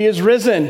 He 0.00 0.06
is 0.06 0.22
risen. 0.22 0.68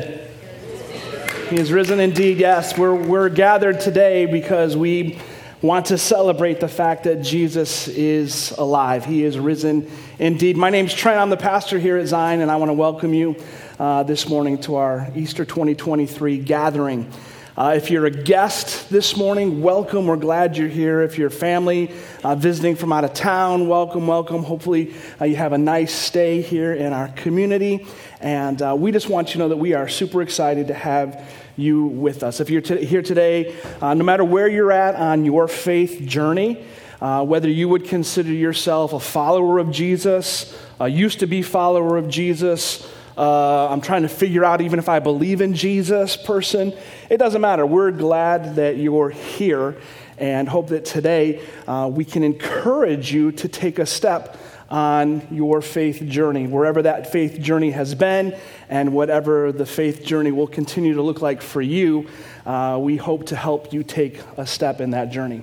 He 1.50 1.56
is 1.56 1.70
risen 1.70 2.00
indeed, 2.00 2.38
yes. 2.38 2.78
We're, 2.78 2.94
we're 2.94 3.28
gathered 3.28 3.78
today 3.78 4.24
because 4.24 4.74
we 4.74 5.18
want 5.60 5.84
to 5.86 5.98
celebrate 5.98 6.60
the 6.60 6.68
fact 6.68 7.04
that 7.04 7.20
Jesus 7.20 7.88
is 7.88 8.52
alive. 8.52 9.04
He 9.04 9.24
is 9.24 9.38
risen 9.38 9.90
indeed. 10.18 10.56
My 10.56 10.70
name's 10.70 10.94
Trent. 10.94 11.20
I'm 11.20 11.28
the 11.28 11.36
pastor 11.36 11.78
here 11.78 11.98
at 11.98 12.06
Zion, 12.06 12.40
and 12.40 12.50
I 12.50 12.56
want 12.56 12.70
to 12.70 12.72
welcome 12.72 13.12
you 13.12 13.36
uh, 13.78 14.02
this 14.02 14.30
morning 14.30 14.56
to 14.62 14.76
our 14.76 15.08
Easter 15.14 15.44
2023 15.44 16.38
gathering. 16.38 17.12
Uh, 17.58 17.74
if 17.76 17.90
you're 17.90 18.06
a 18.06 18.10
guest 18.10 18.88
this 18.88 19.16
morning, 19.16 19.60
welcome. 19.60 20.06
We're 20.06 20.16
glad 20.16 20.56
you're 20.56 20.68
here. 20.68 21.02
If 21.02 21.18
you're 21.18 21.28
family 21.28 21.90
uh, 22.22 22.36
visiting 22.36 22.76
from 22.76 22.92
out 22.92 23.02
of 23.02 23.14
town, 23.14 23.66
welcome, 23.66 24.06
welcome. 24.06 24.44
Hopefully, 24.44 24.94
uh, 25.20 25.24
you 25.24 25.34
have 25.34 25.52
a 25.52 25.58
nice 25.58 25.92
stay 25.92 26.40
here 26.40 26.72
in 26.72 26.92
our 26.92 27.08
community. 27.08 27.84
And 28.20 28.60
uh, 28.60 28.74
we 28.76 28.90
just 28.90 29.08
want 29.08 29.28
you 29.28 29.32
to 29.34 29.38
know 29.38 29.48
that 29.50 29.56
we 29.56 29.74
are 29.74 29.88
super 29.88 30.22
excited 30.22 30.68
to 30.68 30.74
have 30.74 31.24
you 31.56 31.84
with 31.84 32.22
us. 32.22 32.40
If 32.40 32.50
you're 32.50 32.60
t- 32.60 32.84
here 32.84 33.02
today, 33.02 33.54
uh, 33.80 33.94
no 33.94 34.04
matter 34.04 34.24
where 34.24 34.48
you're 34.48 34.72
at 34.72 34.96
on 34.96 35.24
your 35.24 35.46
faith 35.46 36.02
journey, 36.04 36.64
uh, 37.00 37.24
whether 37.24 37.48
you 37.48 37.68
would 37.68 37.84
consider 37.84 38.32
yourself 38.32 38.92
a 38.92 38.98
follower 38.98 39.58
of 39.58 39.70
Jesus, 39.70 40.56
a 40.80 40.88
used 40.88 41.20
to 41.20 41.26
be 41.26 41.42
follower 41.42 41.96
of 41.96 42.08
Jesus, 42.08 42.92
uh, 43.16 43.68
I'm 43.68 43.80
trying 43.80 44.02
to 44.02 44.08
figure 44.08 44.44
out 44.44 44.60
even 44.60 44.78
if 44.78 44.88
I 44.88 44.98
believe 44.98 45.40
in 45.40 45.54
Jesus 45.54 46.16
person. 46.16 46.72
It 47.10 47.18
doesn't 47.18 47.40
matter. 47.40 47.66
We're 47.66 47.90
glad 47.90 48.56
that 48.56 48.76
you're 48.76 49.10
here 49.10 49.76
and 50.18 50.48
hope 50.48 50.68
that 50.68 50.84
today 50.84 51.40
uh, 51.66 51.88
we 51.92 52.04
can 52.04 52.24
encourage 52.24 53.12
you 53.12 53.30
to 53.32 53.48
take 53.48 53.78
a 53.78 53.86
step 53.86 54.36
on 54.70 55.26
your 55.30 55.62
faith 55.62 56.02
journey, 56.06 56.46
wherever 56.46 56.82
that 56.82 57.10
faith 57.10 57.40
journey 57.40 57.70
has 57.70 57.94
been, 57.94 58.36
and 58.68 58.92
whatever 58.92 59.50
the 59.50 59.64
faith 59.64 60.04
journey 60.04 60.30
will 60.30 60.46
continue 60.46 60.94
to 60.94 61.02
look 61.02 61.22
like 61.22 61.40
for 61.40 61.62
you. 61.62 62.06
Uh, 62.44 62.78
we 62.80 62.96
hope 62.96 63.26
to 63.26 63.36
help 63.36 63.72
you 63.72 63.82
take 63.82 64.20
a 64.36 64.46
step 64.46 64.80
in 64.80 64.90
that 64.90 65.10
journey. 65.10 65.42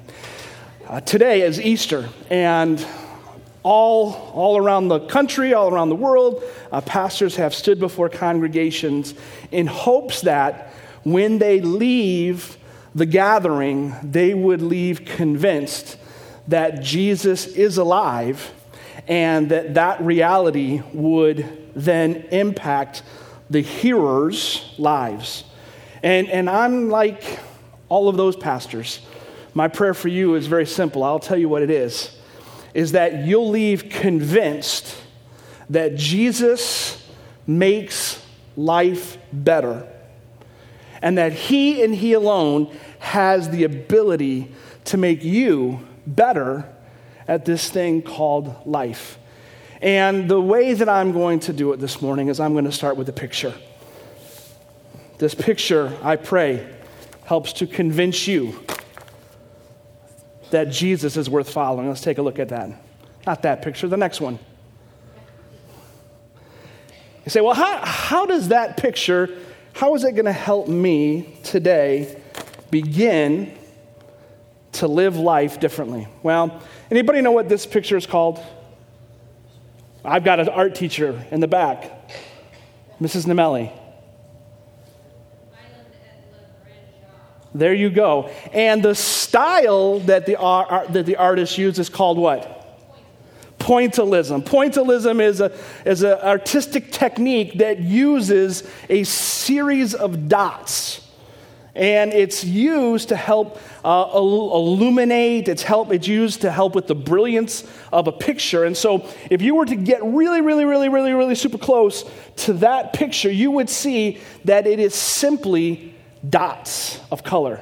Uh, 0.87 1.01
today 1.01 1.41
is 1.41 1.59
Easter, 1.59 2.07
and 2.29 2.85
all, 3.63 4.13
all 4.33 4.57
around 4.57 4.89
the 4.89 4.99
country, 5.07 5.55
all 5.55 5.73
around 5.73 5.89
the 5.89 5.95
world, 5.95 6.43
uh, 6.71 6.79
pastors 6.81 7.35
have 7.37 7.55
stood 7.55 7.79
before 7.79 8.09
congregations 8.09 9.15
in 9.51 9.65
hopes 9.65 10.21
that 10.21 10.71
when 11.03 11.39
they 11.39 11.61
leave 11.61 12.57
the 12.93 13.07
gathering, 13.07 13.95
they 14.03 14.35
would 14.35 14.61
leave 14.61 15.03
convinced 15.03 15.97
that 16.47 16.83
Jesus 16.83 17.47
is 17.47 17.79
alive 17.79 18.51
and 19.07 19.49
that 19.49 19.75
that 19.75 20.01
reality 20.01 20.81
would 20.93 21.71
then 21.75 22.15
impact 22.31 23.03
the 23.49 23.61
hearers' 23.61 24.73
lives. 24.77 25.43
And, 26.01 26.27
and 26.29 26.49
I'm 26.49 26.89
like 26.89 27.39
all 27.89 28.09
of 28.09 28.17
those 28.17 28.35
pastors. 28.35 28.99
My 29.53 29.67
prayer 29.67 29.93
for 29.93 30.07
you 30.07 30.35
is 30.35 30.47
very 30.47 30.65
simple. 30.65 31.03
I'll 31.03 31.19
tell 31.19 31.37
you 31.37 31.49
what 31.49 31.61
it 31.61 31.69
is 31.69 32.11
is 32.73 32.91
that 32.91 33.25
you'll 33.25 33.49
leave 33.49 33.89
convinced 33.89 34.97
that 35.69 35.95
Jesus 35.95 37.01
makes 37.47 38.21
life 38.57 39.17
better 39.31 39.87
and 41.01 41.17
that 41.17 41.31
He 41.31 41.83
and 41.83 41.95
He 41.95 42.13
alone 42.13 42.75
has 42.99 43.49
the 43.49 43.63
ability 43.63 44.51
to 44.85 44.97
make 44.97 45.23
you 45.23 45.79
better 46.05 46.69
at 47.27 47.45
this 47.45 47.69
thing 47.69 48.01
called 48.01 48.55
life. 48.65 49.17
And 49.81 50.29
the 50.29 50.39
way 50.39 50.73
that 50.73 50.89
I'm 50.89 51.11
going 51.11 51.39
to 51.41 51.53
do 51.53 51.73
it 51.73 51.79
this 51.79 52.01
morning 52.01 52.29
is 52.29 52.39
I'm 52.39 52.53
going 52.53 52.65
to 52.65 52.71
start 52.71 52.97
with 52.97 53.09
a 53.09 53.13
picture. 53.13 53.53
This 55.17 55.33
picture, 55.33 55.97
I 56.01 56.15
pray, 56.15 56.67
helps 57.25 57.53
to 57.53 57.67
convince 57.67 58.27
you 58.27 58.63
that 60.51 60.69
Jesus 60.69 61.17
is 61.17 61.29
worth 61.29 61.51
following. 61.51 61.87
Let's 61.87 62.01
take 62.01 62.17
a 62.17 62.21
look 62.21 62.39
at 62.39 62.49
that. 62.49 62.69
Not 63.25 63.41
that 63.43 63.61
picture, 63.61 63.87
the 63.87 63.97
next 63.97 64.21
one. 64.21 64.39
You 67.25 67.31
say, 67.31 67.41
well, 67.41 67.55
how, 67.55 67.83
how 67.83 68.25
does 68.25 68.49
that 68.49 68.77
picture, 68.77 69.35
how 69.73 69.95
is 69.95 70.03
it 70.03 70.11
going 70.11 70.25
to 70.25 70.31
help 70.31 70.67
me 70.67 71.37
today 71.43 72.21
begin 72.69 73.57
to 74.75 74.87
live 74.87 75.17
life 75.17 75.59
differently? 75.59 76.07
Well, 76.23 76.61
anybody 76.89 77.21
know 77.21 77.31
what 77.31 77.49
this 77.49 77.65
picture 77.65 77.97
is 77.97 78.05
called? 78.05 78.41
I've 80.03 80.23
got 80.23 80.39
an 80.39 80.49
art 80.49 80.75
teacher 80.75 81.25
in 81.31 81.39
the 81.39 81.47
back, 81.47 82.11
Mrs. 83.01 83.25
Namelli. 83.25 83.71
There 87.55 87.73
you 87.73 87.89
go. 87.89 88.29
And 88.51 88.83
the 88.83 88.93
style 88.93 90.01
that 90.01 90.25
the, 90.25 90.35
art, 90.35 90.91
that 90.91 91.05
the 91.05 91.15
artist 91.15 91.57
used 91.57 91.79
is 91.79 91.87
called 91.87 92.17
what? 92.17 92.51
Pointillism. 93.59 94.43
Pointillism 94.43 95.21
is 95.21 95.39
an 95.39 95.51
is 95.85 96.03
a 96.03 96.23
artistic 96.23 96.91
technique 96.91 97.59
that 97.59 97.79
uses 97.79 98.69
a 98.89 99.05
series 99.05 99.95
of 99.95 100.27
dots. 100.27 101.04
And 101.75 102.13
it's 102.13 102.45
used 102.45 103.09
to 103.09 103.17
help 103.17 103.59
uh, 103.83 104.09
illuminate, 104.13 105.49
it's, 105.49 105.61
help, 105.61 105.91
it's 105.91 106.07
used 106.07 106.41
to 106.41 106.51
help 106.51 106.73
with 106.73 106.87
the 106.87 106.95
brilliance 106.95 107.65
of 107.91 108.07
a 108.07 108.13
picture. 108.13 108.63
And 108.63 108.77
so, 108.77 109.09
if 109.29 109.41
you 109.41 109.55
were 109.55 109.65
to 109.65 109.75
get 109.75 110.01
really, 110.01 110.39
really, 110.39 110.63
really, 110.63 110.87
really, 110.87 111.11
really 111.11 111.35
super 111.35 111.57
close 111.57 112.09
to 112.37 112.53
that 112.53 112.93
picture, 112.93 113.29
you 113.29 113.51
would 113.51 113.69
see 113.69 114.19
that 114.45 114.65
it 114.67 114.79
is 114.79 114.95
simply 114.95 115.93
dots 116.27 117.01
of 117.11 117.23
color 117.23 117.61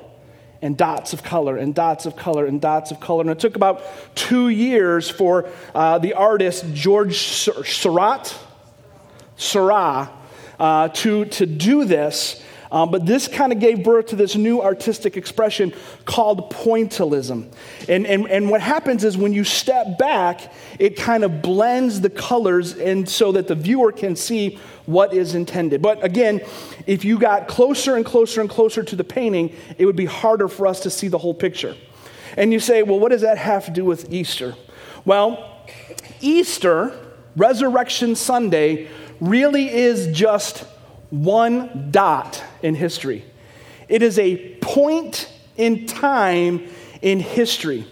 and 0.62 0.78
dots 0.78 1.12
of 1.12 1.23
color 1.23 1.57
and 1.57 1.75
dots 1.75 2.06
of 2.06 2.16
color 2.16 2.46
and 2.46 2.62
dots 2.62 2.91
of 2.91 3.00
color. 3.00 3.22
And 3.22 3.31
it 3.31 3.40
took 3.40 3.56
about 3.56 3.84
two 4.16 4.50
years 4.50 5.09
for 5.09 5.50
uh, 5.75 5.97
the 5.97 6.13
artist 6.13 6.66
George 6.73 7.18
Seurat, 7.18 8.38
Seurat 9.35 10.12
uh, 10.59 10.88
to, 10.88 11.25
to 11.25 11.46
do 11.46 11.84
this. 11.84 12.41
Um, 12.73 12.89
but 12.89 13.06
this 13.06 13.28
kind 13.28 13.53
of 13.53 13.59
gave 13.59 13.84
birth 13.84 14.07
to 14.07 14.16
this 14.16 14.35
new 14.35 14.59
artistic 14.59 15.16
expression 15.16 15.73
called 16.06 16.51
pointillism. 16.51 17.53
And, 17.88 18.07
and, 18.07 18.28
and 18.28 18.50
what 18.50 18.61
happens 18.61 19.03
is 19.03 19.16
when 19.16 19.31
you 19.31 19.44
step 19.44 20.00
back, 20.00 20.51
it 20.79 20.97
kind 20.97 21.23
of 21.23 21.44
blends 21.44 22.01
the 22.01 22.09
colors 22.09 22.75
and 22.75 23.07
so 23.07 23.31
that 23.34 23.47
the 23.47 23.53
viewer 23.53 23.91
can 23.91 24.16
see 24.16 24.59
what 24.88 25.13
is 25.13 25.35
intended. 25.35 25.84
But 25.84 26.03
again, 26.03 26.41
if 26.88 27.06
you 27.06 27.19
got 27.19 27.47
closer 27.47 27.95
and 27.95 28.03
closer 28.03 28.41
and 28.41 28.50
closer 28.50 28.81
to 28.81 28.95
the 28.95 29.03
painting, 29.03 29.55
it 29.78 29.85
would 29.85 29.95
be 29.95 30.05
harder 30.05 30.47
for 30.47 30.66
us 30.66 30.79
to 30.79 30.90
see 30.90 31.07
the 31.07 31.19
whole 31.19 31.35
picture. 31.35 31.75
And 32.35 32.51
you 32.51 32.59
say, 32.59 32.81
well, 32.81 33.00
what 33.00 33.09
does 33.09 33.22
that 33.22 33.38
have 33.38 33.66
to 33.66 33.72
do 33.72 33.85
with 33.85 34.11
Easter? 34.11 34.55
Well, 35.05 35.67
Easter, 36.22 36.97
Resurrection 37.35 38.16
Sunday, 38.16 38.90
really 39.19 39.69
is 39.69 40.07
just 40.07 40.66
one 41.13 41.91
dot 41.91 42.44
in 42.63 42.74
history. 42.74 43.24
It 43.88 44.01
is 44.01 44.18
a 44.18 44.56
point 44.56 45.31
in 45.56 45.85
time 45.85 46.68
in 47.03 47.19
history. 47.19 47.85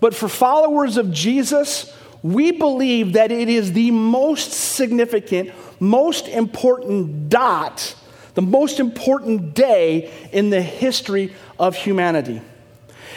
But 0.00 0.14
for 0.14 0.28
followers 0.28 0.98
of 0.98 1.10
Jesus, 1.10 1.96
we 2.22 2.52
believe 2.52 3.14
that 3.14 3.32
it 3.32 3.48
is 3.48 3.72
the 3.72 3.90
most 3.90 4.52
significant, 4.52 5.50
most 5.80 6.28
important 6.28 7.30
dot, 7.30 7.94
the 8.34 8.42
most 8.42 8.80
important 8.80 9.54
day 9.54 10.12
in 10.30 10.50
the 10.50 10.60
history 10.60 11.32
of 11.58 11.74
humanity. 11.74 12.42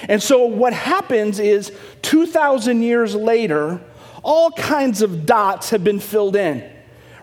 And 0.08 0.24
so, 0.24 0.46
what 0.46 0.72
happens 0.72 1.40
is 1.40 1.74
2,000 2.04 2.82
years 2.84 3.16
later, 3.16 3.82
all 4.24 4.52
kinds 4.52 5.02
of 5.02 5.26
dots 5.26 5.72
have 5.72 5.84
been 5.84 6.00
filled 6.00 6.38
in 6.38 6.64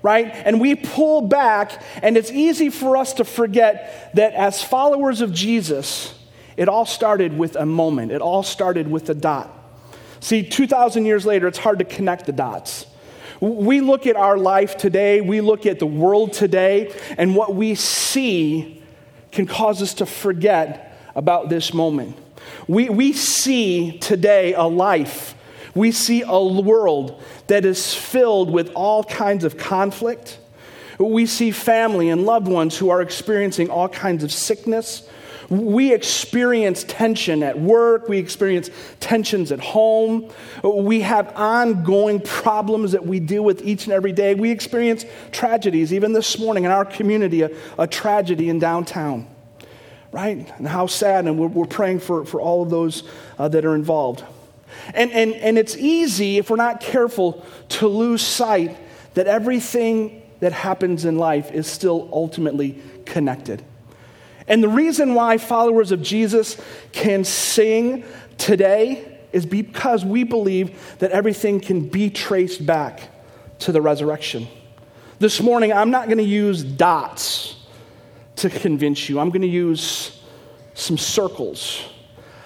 right? 0.02 0.26
And 0.26 0.60
we 0.60 0.74
pull 0.74 1.22
back, 1.22 1.82
and 2.02 2.16
it's 2.16 2.30
easy 2.30 2.70
for 2.70 2.96
us 2.96 3.14
to 3.14 3.24
forget 3.24 4.10
that 4.14 4.34
as 4.34 4.62
followers 4.62 5.20
of 5.20 5.32
Jesus, 5.32 6.14
it 6.56 6.68
all 6.68 6.86
started 6.86 7.36
with 7.36 7.56
a 7.56 7.66
moment, 7.66 8.12
it 8.12 8.20
all 8.20 8.42
started 8.42 8.90
with 8.90 9.08
a 9.10 9.14
dot. 9.14 9.54
See, 10.20 10.42
2,000 10.42 11.06
years 11.06 11.24
later, 11.24 11.46
it's 11.46 11.58
hard 11.58 11.78
to 11.78 11.84
connect 11.84 12.26
the 12.26 12.32
dots. 12.32 12.86
We 13.40 13.80
look 13.80 14.06
at 14.06 14.16
our 14.16 14.36
life 14.36 14.76
today, 14.76 15.20
we 15.20 15.40
look 15.40 15.64
at 15.64 15.78
the 15.78 15.86
world 15.86 16.32
today, 16.32 16.92
and 17.16 17.36
what 17.36 17.54
we 17.54 17.76
see 17.76 18.82
can 19.30 19.46
cause 19.46 19.80
us 19.80 19.94
to 19.94 20.06
forget 20.06 20.98
about 21.14 21.48
this 21.48 21.72
moment. 21.72 22.16
We, 22.66 22.88
we 22.88 23.12
see 23.12 23.98
today 23.98 24.54
a 24.54 24.64
life 24.64 25.34
we 25.78 25.92
see 25.92 26.22
a 26.26 26.42
world 26.42 27.22
that 27.46 27.64
is 27.64 27.94
filled 27.94 28.50
with 28.50 28.70
all 28.74 29.04
kinds 29.04 29.44
of 29.44 29.56
conflict. 29.56 30.38
We 30.98 31.26
see 31.26 31.52
family 31.52 32.08
and 32.08 32.26
loved 32.26 32.48
ones 32.48 32.76
who 32.76 32.90
are 32.90 33.00
experiencing 33.00 33.70
all 33.70 33.88
kinds 33.88 34.24
of 34.24 34.32
sickness. 34.32 35.08
We 35.48 35.94
experience 35.94 36.84
tension 36.84 37.42
at 37.42 37.58
work. 37.58 38.08
We 38.08 38.18
experience 38.18 38.68
tensions 39.00 39.50
at 39.52 39.60
home. 39.60 40.30
We 40.62 41.00
have 41.00 41.34
ongoing 41.36 42.20
problems 42.20 42.92
that 42.92 43.06
we 43.06 43.20
deal 43.20 43.44
with 43.44 43.62
each 43.62 43.84
and 43.84 43.92
every 43.92 44.12
day. 44.12 44.34
We 44.34 44.50
experience 44.50 45.06
tragedies. 45.30 45.94
Even 45.94 46.12
this 46.12 46.38
morning 46.38 46.64
in 46.64 46.70
our 46.70 46.84
community, 46.84 47.42
a, 47.42 47.50
a 47.78 47.86
tragedy 47.86 48.50
in 48.50 48.58
downtown, 48.58 49.26
right? 50.12 50.52
And 50.58 50.68
how 50.68 50.86
sad. 50.86 51.26
And 51.26 51.38
we're, 51.38 51.46
we're 51.46 51.66
praying 51.66 52.00
for, 52.00 52.26
for 52.26 52.40
all 52.40 52.62
of 52.62 52.68
those 52.68 53.04
uh, 53.38 53.48
that 53.48 53.64
are 53.64 53.74
involved. 53.74 54.24
And, 54.94 55.10
and, 55.12 55.34
and 55.34 55.58
it's 55.58 55.76
easy, 55.76 56.38
if 56.38 56.50
we're 56.50 56.56
not 56.56 56.80
careful, 56.80 57.44
to 57.70 57.88
lose 57.88 58.22
sight 58.22 58.76
that 59.14 59.26
everything 59.26 60.22
that 60.40 60.52
happens 60.52 61.04
in 61.04 61.18
life 61.18 61.50
is 61.50 61.66
still 61.66 62.08
ultimately 62.12 62.80
connected. 63.04 63.64
And 64.46 64.62
the 64.62 64.68
reason 64.68 65.14
why 65.14 65.38
followers 65.38 65.92
of 65.92 66.02
Jesus 66.02 66.60
can 66.92 67.24
sing 67.24 68.04
today 68.38 69.18
is 69.32 69.44
because 69.44 70.04
we 70.04 70.24
believe 70.24 70.96
that 71.00 71.10
everything 71.10 71.60
can 71.60 71.88
be 71.88 72.08
traced 72.08 72.64
back 72.64 73.10
to 73.60 73.72
the 73.72 73.82
resurrection. 73.82 74.48
This 75.18 75.40
morning, 75.40 75.72
I'm 75.72 75.90
not 75.90 76.06
going 76.06 76.18
to 76.18 76.24
use 76.24 76.62
dots 76.62 77.56
to 78.36 78.48
convince 78.48 79.08
you, 79.08 79.18
I'm 79.18 79.30
going 79.30 79.42
to 79.42 79.48
use 79.48 80.22
some 80.74 80.96
circles. 80.96 81.82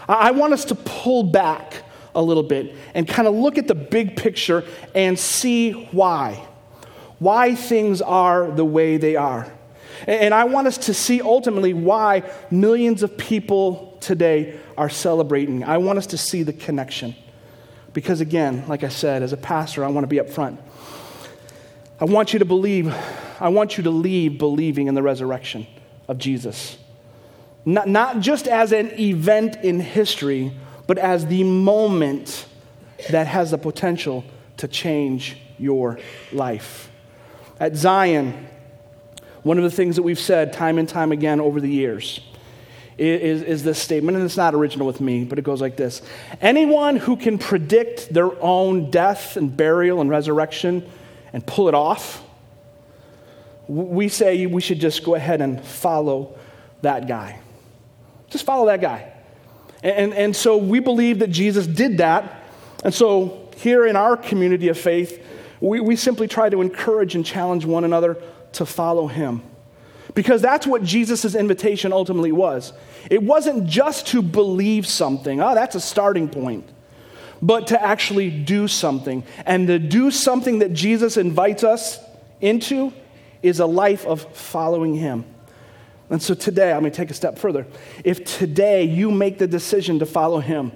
I 0.08 0.30
want 0.30 0.52
us 0.52 0.64
to 0.66 0.74
pull 0.74 1.22
back 1.22 1.84
a 2.14 2.22
little 2.22 2.42
bit 2.42 2.74
and 2.94 3.06
kind 3.08 3.26
of 3.26 3.34
look 3.34 3.58
at 3.58 3.68
the 3.68 3.74
big 3.74 4.16
picture 4.16 4.64
and 4.94 5.18
see 5.18 5.72
why. 5.92 6.46
Why 7.18 7.54
things 7.54 8.02
are 8.02 8.50
the 8.50 8.64
way 8.64 8.96
they 8.96 9.16
are. 9.16 9.52
And 10.06 10.34
I 10.34 10.44
want 10.44 10.66
us 10.66 10.78
to 10.78 10.94
see 10.94 11.20
ultimately 11.20 11.74
why 11.74 12.24
millions 12.50 13.02
of 13.02 13.16
people 13.16 13.96
today 14.00 14.58
are 14.76 14.88
celebrating. 14.88 15.62
I 15.62 15.78
want 15.78 15.98
us 15.98 16.08
to 16.08 16.18
see 16.18 16.42
the 16.42 16.52
connection. 16.52 17.14
Because 17.92 18.20
again, 18.20 18.64
like 18.68 18.82
I 18.84 18.88
said, 18.88 19.22
as 19.22 19.32
a 19.32 19.36
pastor, 19.36 19.84
I 19.84 19.88
want 19.88 20.04
to 20.04 20.08
be 20.08 20.18
up 20.18 20.30
front. 20.30 20.60
I 22.00 22.04
want 22.06 22.32
you 22.32 22.40
to 22.40 22.44
believe, 22.44 22.92
I 23.38 23.48
want 23.48 23.76
you 23.76 23.84
to 23.84 23.90
leave 23.90 24.38
believing 24.38 24.88
in 24.88 24.94
the 24.94 25.02
resurrection 25.02 25.66
of 26.08 26.18
Jesus. 26.18 26.78
Not, 27.64 27.88
not 27.88 28.18
just 28.18 28.48
as 28.48 28.72
an 28.72 28.98
event 28.98 29.56
in 29.62 29.78
history, 29.78 30.52
but 30.92 30.98
as 30.98 31.24
the 31.24 31.42
moment 31.42 32.44
that 33.08 33.26
has 33.26 33.52
the 33.52 33.56
potential 33.56 34.26
to 34.58 34.68
change 34.68 35.38
your 35.58 35.98
life. 36.34 36.90
At 37.58 37.76
Zion, 37.76 38.46
one 39.42 39.56
of 39.56 39.64
the 39.64 39.70
things 39.70 39.96
that 39.96 40.02
we've 40.02 40.18
said 40.18 40.52
time 40.52 40.76
and 40.76 40.86
time 40.86 41.10
again 41.10 41.40
over 41.40 41.62
the 41.62 41.70
years 41.70 42.20
is, 42.98 43.40
is 43.40 43.62
this 43.62 43.78
statement, 43.78 44.18
and 44.18 44.26
it's 44.26 44.36
not 44.36 44.54
original 44.54 44.86
with 44.86 45.00
me, 45.00 45.24
but 45.24 45.38
it 45.38 45.46
goes 45.46 45.62
like 45.62 45.78
this 45.78 46.02
Anyone 46.42 46.96
who 46.96 47.16
can 47.16 47.38
predict 47.38 48.12
their 48.12 48.38
own 48.42 48.90
death 48.90 49.38
and 49.38 49.56
burial 49.56 50.02
and 50.02 50.10
resurrection 50.10 50.86
and 51.32 51.46
pull 51.46 51.68
it 51.68 51.74
off, 51.74 52.22
we 53.66 54.08
say 54.08 54.44
we 54.44 54.60
should 54.60 54.78
just 54.78 55.04
go 55.04 55.14
ahead 55.14 55.40
and 55.40 55.64
follow 55.64 56.38
that 56.82 57.08
guy. 57.08 57.40
Just 58.28 58.44
follow 58.44 58.66
that 58.66 58.82
guy. 58.82 59.11
And, 59.82 60.14
and 60.14 60.34
so 60.34 60.56
we 60.56 60.80
believe 60.80 61.18
that 61.18 61.30
Jesus 61.30 61.66
did 61.66 61.98
that. 61.98 62.42
And 62.84 62.94
so 62.94 63.48
here 63.56 63.86
in 63.86 63.96
our 63.96 64.16
community 64.16 64.68
of 64.68 64.78
faith, 64.78 65.24
we, 65.60 65.80
we 65.80 65.96
simply 65.96 66.28
try 66.28 66.48
to 66.48 66.60
encourage 66.60 67.14
and 67.14 67.24
challenge 67.24 67.64
one 67.64 67.84
another 67.84 68.16
to 68.52 68.66
follow 68.66 69.06
him. 69.06 69.42
Because 70.14 70.42
that's 70.42 70.66
what 70.66 70.82
Jesus' 70.82 71.34
invitation 71.34 71.92
ultimately 71.92 72.32
was. 72.32 72.72
It 73.10 73.22
wasn't 73.22 73.66
just 73.66 74.08
to 74.08 74.22
believe 74.22 74.86
something, 74.86 75.40
oh, 75.40 75.54
that's 75.54 75.74
a 75.74 75.80
starting 75.80 76.28
point, 76.28 76.68
but 77.40 77.68
to 77.68 77.82
actually 77.82 78.30
do 78.30 78.68
something. 78.68 79.24
And 79.46 79.66
to 79.68 79.78
do 79.78 80.10
something 80.10 80.58
that 80.58 80.72
Jesus 80.72 81.16
invites 81.16 81.64
us 81.64 81.98
into 82.40 82.92
is 83.42 83.58
a 83.58 83.66
life 83.66 84.04
of 84.06 84.22
following 84.36 84.94
him. 84.94 85.24
And 86.12 86.22
so 86.22 86.34
today, 86.34 86.72
I'm 86.72 86.80
going 86.80 86.92
to 86.92 86.96
take 86.96 87.10
a 87.10 87.14
step 87.14 87.38
further. 87.38 87.66
If 88.04 88.22
today 88.36 88.84
you 88.84 89.10
make 89.10 89.38
the 89.38 89.46
decision 89.46 89.98
to 90.00 90.06
follow 90.06 90.40
him, 90.40 90.70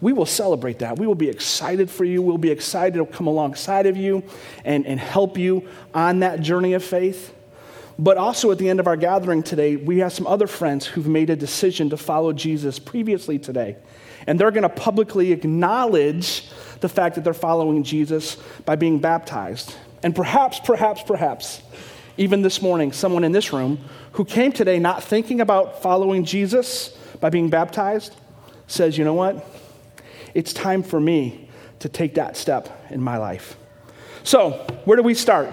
we 0.00 0.12
will 0.12 0.26
celebrate 0.26 0.78
that. 0.78 0.96
We 0.96 1.08
will 1.08 1.16
be 1.16 1.28
excited 1.28 1.90
for 1.90 2.04
you. 2.04 2.22
We'll 2.22 2.38
be 2.38 2.52
excited 2.52 2.94
to 2.94 3.04
come 3.04 3.26
alongside 3.26 3.86
of 3.86 3.96
you 3.96 4.22
and, 4.64 4.86
and 4.86 5.00
help 5.00 5.38
you 5.38 5.68
on 5.92 6.20
that 6.20 6.40
journey 6.40 6.74
of 6.74 6.84
faith. 6.84 7.34
But 7.98 8.16
also 8.16 8.52
at 8.52 8.58
the 8.58 8.70
end 8.70 8.78
of 8.78 8.86
our 8.86 8.96
gathering 8.96 9.42
today, 9.42 9.74
we 9.74 9.98
have 9.98 10.12
some 10.12 10.28
other 10.28 10.46
friends 10.46 10.86
who've 10.86 11.08
made 11.08 11.30
a 11.30 11.36
decision 11.36 11.90
to 11.90 11.96
follow 11.96 12.32
Jesus 12.32 12.78
previously 12.78 13.40
today. 13.40 13.74
And 14.28 14.38
they're 14.38 14.52
going 14.52 14.62
to 14.62 14.68
publicly 14.68 15.32
acknowledge 15.32 16.48
the 16.78 16.88
fact 16.88 17.16
that 17.16 17.24
they're 17.24 17.34
following 17.34 17.82
Jesus 17.82 18.36
by 18.64 18.76
being 18.76 19.00
baptized. 19.00 19.74
And 20.04 20.14
perhaps, 20.14 20.60
perhaps, 20.60 21.02
perhaps, 21.02 21.60
even 22.16 22.42
this 22.42 22.62
morning, 22.62 22.92
someone 22.92 23.24
in 23.24 23.32
this 23.32 23.52
room 23.52 23.78
who 24.12 24.24
came 24.24 24.52
today 24.52 24.78
not 24.78 25.02
thinking 25.02 25.40
about 25.40 25.82
following 25.82 26.24
Jesus 26.24 26.88
by 27.20 27.30
being 27.30 27.50
baptized 27.50 28.14
says, 28.66 28.96
you 28.98 29.04
know 29.04 29.14
what? 29.14 29.44
it's 30.36 30.52
time 30.52 30.82
for 30.82 31.00
me 31.00 31.48
to 31.78 31.88
take 31.88 32.16
that 32.16 32.36
step 32.36 32.68
in 32.90 33.00
my 33.00 33.16
life. 33.16 33.56
So, 34.22 34.50
where 34.84 34.98
do 34.98 35.02
we 35.02 35.14
start? 35.14 35.48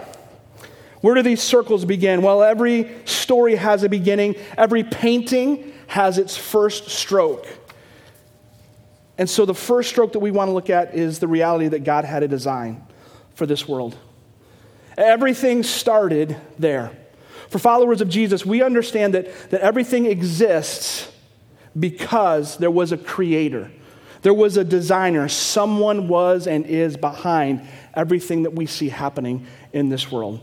Where 1.00 1.15
do 1.15 1.21
these 1.21 1.42
circles 1.42 1.86
begin? 1.86 2.21
Well, 2.21 2.44
every 2.44 2.94
story 3.06 3.56
has 3.56 3.83
a 3.83 3.89
beginning, 3.89 4.36
every 4.57 4.83
painting 4.83 5.74
has 5.88 6.18
its 6.18 6.36
first 6.36 6.89
stroke. 6.89 7.48
And 9.18 9.30
so, 9.30 9.45
the 9.45 9.54
first 9.56 9.89
stroke 9.89 10.12
that 10.13 10.19
we 10.19 10.31
want 10.31 10.50
to 10.50 10.54
look 10.54 10.69
at 10.69 10.95
is 10.95 11.19
the 11.19 11.30
reality 11.30 11.69
that 11.69 11.86
God 11.86 12.04
had 12.04 12.21
a 12.21 12.27
design 12.27 12.86
for 13.36 13.45
this 13.45 13.65
world. 13.65 13.98
Everything 14.98 15.63
started 15.63 16.38
there. 16.57 16.92
For 17.50 17.60
followers 17.60 18.01
of 18.01 18.10
Jesus, 18.10 18.45
we 18.45 18.62
understand 18.62 19.13
that, 19.13 19.51
that 19.51 19.62
everything 19.62 20.06
exists 20.06 21.12
because 21.80 22.57
there 22.57 22.72
was 22.72 22.92
a 22.92 22.98
creator. 22.98 23.72
There 24.22 24.34
was 24.34 24.57
a 24.57 24.63
designer. 24.63 25.28
Someone 25.28 26.07
was 26.07 26.48
and 26.48 26.66
is 26.66 26.98
behind 26.98 27.68
everything 27.94 28.44
that 28.44 28.54
we 28.54 28.66
see 28.66 28.90
happening 28.90 29.45
in 29.72 29.90
this 29.90 30.12
world. 30.12 30.40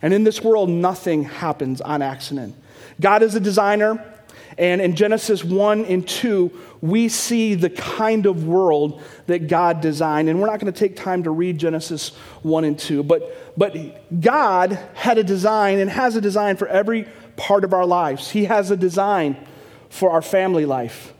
And 0.00 0.12
in 0.12 0.24
this 0.24 0.42
world, 0.42 0.68
nothing 0.68 1.24
happens 1.24 1.80
on 1.80 2.02
accident. 2.02 2.56
God 3.00 3.22
is 3.22 3.34
a 3.34 3.40
designer, 3.40 4.11
and 4.58 4.80
in 4.80 4.94
Genesis 4.94 5.44
1 5.44 5.84
and 5.86 6.06
2, 6.06 6.50
we 6.80 7.08
see 7.08 7.54
the 7.54 7.70
kind 7.70 8.26
of 8.26 8.46
world 8.46 9.02
that 9.26 9.48
God 9.48 9.80
designed. 9.80 10.28
And 10.28 10.40
we're 10.40 10.48
not 10.48 10.60
going 10.60 10.72
to 10.72 10.78
take 10.78 10.96
time 10.96 11.22
to 11.22 11.30
read 11.30 11.58
Genesis 11.58 12.10
1 12.42 12.64
and 12.64 12.78
2, 12.78 13.02
but, 13.02 13.56
but 13.56 14.20
God 14.20 14.78
had 14.94 15.18
a 15.18 15.24
design 15.24 15.78
and 15.78 15.90
has 15.90 16.16
a 16.16 16.20
design 16.20 16.56
for 16.56 16.68
every 16.68 17.06
part 17.36 17.64
of 17.64 17.72
our 17.72 17.86
lives. 17.86 18.30
He 18.30 18.44
has 18.46 18.70
a 18.70 18.76
design 18.76 19.36
for 19.88 20.10
our 20.10 20.22
family 20.22 20.66
life. 20.66 21.14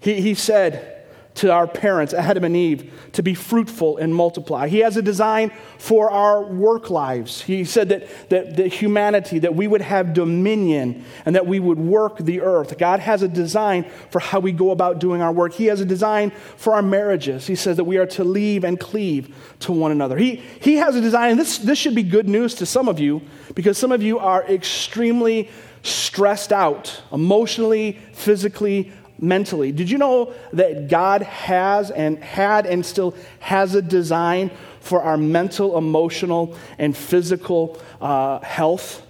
He, 0.00 0.20
he 0.20 0.34
said, 0.34 1.01
to 1.34 1.50
our 1.50 1.66
parents, 1.66 2.12
Adam 2.12 2.44
and 2.44 2.56
Eve, 2.56 2.92
to 3.12 3.22
be 3.22 3.34
fruitful 3.34 3.96
and 3.96 4.14
multiply. 4.14 4.68
He 4.68 4.80
has 4.80 4.96
a 4.96 5.02
design 5.02 5.50
for 5.78 6.10
our 6.10 6.42
work 6.42 6.90
lives. 6.90 7.42
He 7.42 7.64
said 7.64 7.88
that, 7.88 8.28
that, 8.28 8.56
that 8.56 8.72
humanity, 8.72 9.38
that 9.40 9.54
we 9.54 9.66
would 9.66 9.80
have 9.80 10.12
dominion 10.12 11.04
and 11.24 11.34
that 11.34 11.46
we 11.46 11.58
would 11.58 11.78
work 11.78 12.18
the 12.18 12.42
earth. 12.42 12.76
God 12.76 13.00
has 13.00 13.22
a 13.22 13.28
design 13.28 13.84
for 14.10 14.18
how 14.18 14.40
we 14.40 14.52
go 14.52 14.70
about 14.70 14.98
doing 14.98 15.22
our 15.22 15.32
work. 15.32 15.54
He 15.54 15.66
has 15.66 15.80
a 15.80 15.86
design 15.86 16.32
for 16.56 16.74
our 16.74 16.82
marriages. 16.82 17.46
He 17.46 17.54
says 17.54 17.78
that 17.78 17.84
we 17.84 17.96
are 17.96 18.06
to 18.06 18.24
leave 18.24 18.64
and 18.64 18.78
cleave 18.78 19.34
to 19.60 19.72
one 19.72 19.90
another. 19.90 20.18
He, 20.18 20.36
he 20.60 20.76
has 20.76 20.96
a 20.96 21.00
design, 21.00 21.30
and 21.32 21.40
this, 21.40 21.58
this 21.58 21.78
should 21.78 21.94
be 21.94 22.02
good 22.02 22.28
news 22.28 22.54
to 22.56 22.66
some 22.66 22.88
of 22.88 23.00
you 23.00 23.22
because 23.54 23.78
some 23.78 23.92
of 23.92 24.02
you 24.02 24.18
are 24.18 24.44
extremely 24.44 25.48
stressed 25.82 26.52
out 26.52 27.02
emotionally, 27.12 27.98
physically, 28.12 28.92
mentally. 29.22 29.72
Did 29.72 29.88
you 29.88 29.96
know 29.96 30.34
that 30.52 30.88
God 30.88 31.22
has 31.22 31.90
and 31.90 32.22
had 32.22 32.66
and 32.66 32.84
still 32.84 33.14
has 33.38 33.74
a 33.74 33.80
design 33.80 34.50
for 34.80 35.00
our 35.00 35.16
mental, 35.16 35.78
emotional, 35.78 36.56
and 36.76 36.94
physical 36.94 37.80
uh, 38.00 38.40
health? 38.40 39.06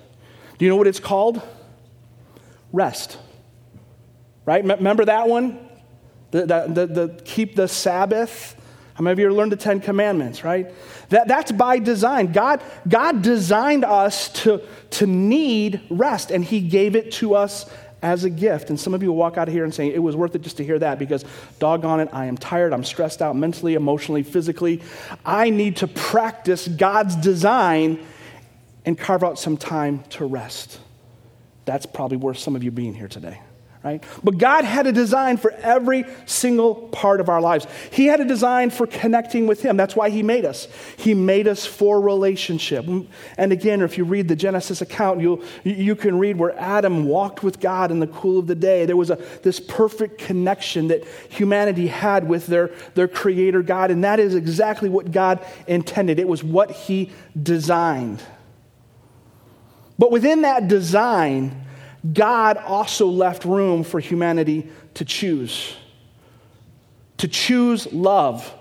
Do 0.58 0.66
you 0.66 0.70
know 0.70 0.76
what 0.76 0.86
it's 0.86 1.00
called? 1.00 1.40
Rest. 2.72 3.18
Right? 4.44 4.62
M- 4.62 4.70
remember 4.70 5.06
that 5.06 5.28
one? 5.28 5.58
The, 6.30 6.46
the, 6.46 6.66
the, 6.68 6.86
the, 6.86 7.22
keep 7.24 7.56
the 7.56 7.66
Sabbath. 7.66 8.54
How 8.94 9.02
many 9.02 9.12
of 9.12 9.18
you 9.18 9.30
learned 9.32 9.52
the 9.52 9.56
Ten 9.56 9.80
Commandments, 9.80 10.44
right? 10.44 10.70
That, 11.08 11.26
that's 11.26 11.50
by 11.50 11.78
design. 11.78 12.32
God, 12.32 12.62
God 12.86 13.22
designed 13.22 13.84
us 13.84 14.28
to, 14.42 14.62
to 14.90 15.06
need 15.06 15.80
rest, 15.88 16.30
and 16.30 16.44
He 16.44 16.60
gave 16.60 16.96
it 16.96 17.12
to 17.12 17.34
us 17.34 17.70
as 18.02 18.24
a 18.24 18.30
gift. 18.30 18.68
And 18.68 18.78
some 18.78 18.92
of 18.94 19.02
you 19.02 19.08
will 19.08 19.16
walk 19.16 19.38
out 19.38 19.48
of 19.48 19.54
here 19.54 19.64
and 19.64 19.72
say, 19.72 19.88
it 19.88 20.02
was 20.02 20.16
worth 20.16 20.34
it 20.34 20.42
just 20.42 20.56
to 20.58 20.64
hear 20.64 20.78
that 20.80 20.98
because, 20.98 21.24
doggone 21.58 22.00
it, 22.00 22.08
I 22.12 22.26
am 22.26 22.36
tired, 22.36 22.72
I'm 22.72 22.84
stressed 22.84 23.22
out 23.22 23.36
mentally, 23.36 23.74
emotionally, 23.74 24.22
physically. 24.22 24.82
I 25.24 25.50
need 25.50 25.76
to 25.76 25.86
practice 25.86 26.66
God's 26.68 27.16
design 27.16 28.04
and 28.84 28.98
carve 28.98 29.22
out 29.22 29.38
some 29.38 29.56
time 29.56 30.02
to 30.10 30.24
rest. 30.24 30.80
That's 31.64 31.86
probably 31.86 32.16
worth 32.16 32.38
some 32.38 32.56
of 32.56 32.64
you 32.64 32.72
being 32.72 32.94
here 32.94 33.08
today, 33.08 33.40
right? 33.84 34.02
But 34.22 34.38
God 34.38 34.64
had 34.64 34.86
a 34.86 34.92
design 34.92 35.36
for 35.36 35.50
every 35.50 36.04
single 36.24 36.74
part 36.74 37.20
of 37.20 37.28
our 37.28 37.40
lives. 37.40 37.66
He 37.90 38.06
had 38.06 38.20
a 38.20 38.24
design 38.24 38.70
for 38.70 38.86
connecting 38.86 39.46
with 39.46 39.62
Him. 39.62 39.76
That's 39.76 39.96
why 39.96 40.10
He 40.10 40.22
made 40.22 40.44
us. 40.44 40.68
He 40.96 41.14
made 41.14 41.48
us 41.48 41.66
for 41.66 42.00
relationship. 42.00 42.86
And 43.36 43.52
again, 43.52 43.82
if 43.82 43.98
you 43.98 44.04
read 44.04 44.28
the 44.28 44.36
Genesis 44.36 44.80
account, 44.80 45.20
you 45.20 45.42
you 45.64 45.96
can 45.96 46.18
read 46.18 46.36
where 46.36 46.58
Adam 46.58 47.06
walked 47.06 47.42
with 47.42 47.60
God 47.60 47.90
in 47.90 48.00
the 48.00 48.06
cool 48.06 48.38
of 48.38 48.46
the 48.46 48.54
day. 48.54 48.86
There 48.86 48.96
was 48.96 49.10
a, 49.10 49.16
this 49.42 49.58
perfect 49.60 50.18
connection 50.18 50.88
that 50.88 51.04
humanity 51.28 51.88
had 51.88 52.28
with 52.28 52.46
their, 52.46 52.70
their 52.94 53.08
Creator 53.08 53.62
God, 53.62 53.90
and 53.90 54.04
that 54.04 54.20
is 54.20 54.34
exactly 54.34 54.88
what 54.88 55.10
God 55.10 55.44
intended. 55.66 56.18
It 56.18 56.28
was 56.28 56.44
what 56.44 56.70
He 56.70 57.10
designed. 57.40 58.22
But 59.98 60.10
within 60.10 60.42
that 60.42 60.68
design, 60.68 61.64
God 62.10 62.56
also 62.56 63.06
left 63.06 63.44
room 63.44 63.84
for 63.84 64.00
humanity 64.00 64.68
to 64.94 65.04
choose. 65.04 65.74
To 67.18 67.28
choose 67.28 67.92
love 67.92 68.52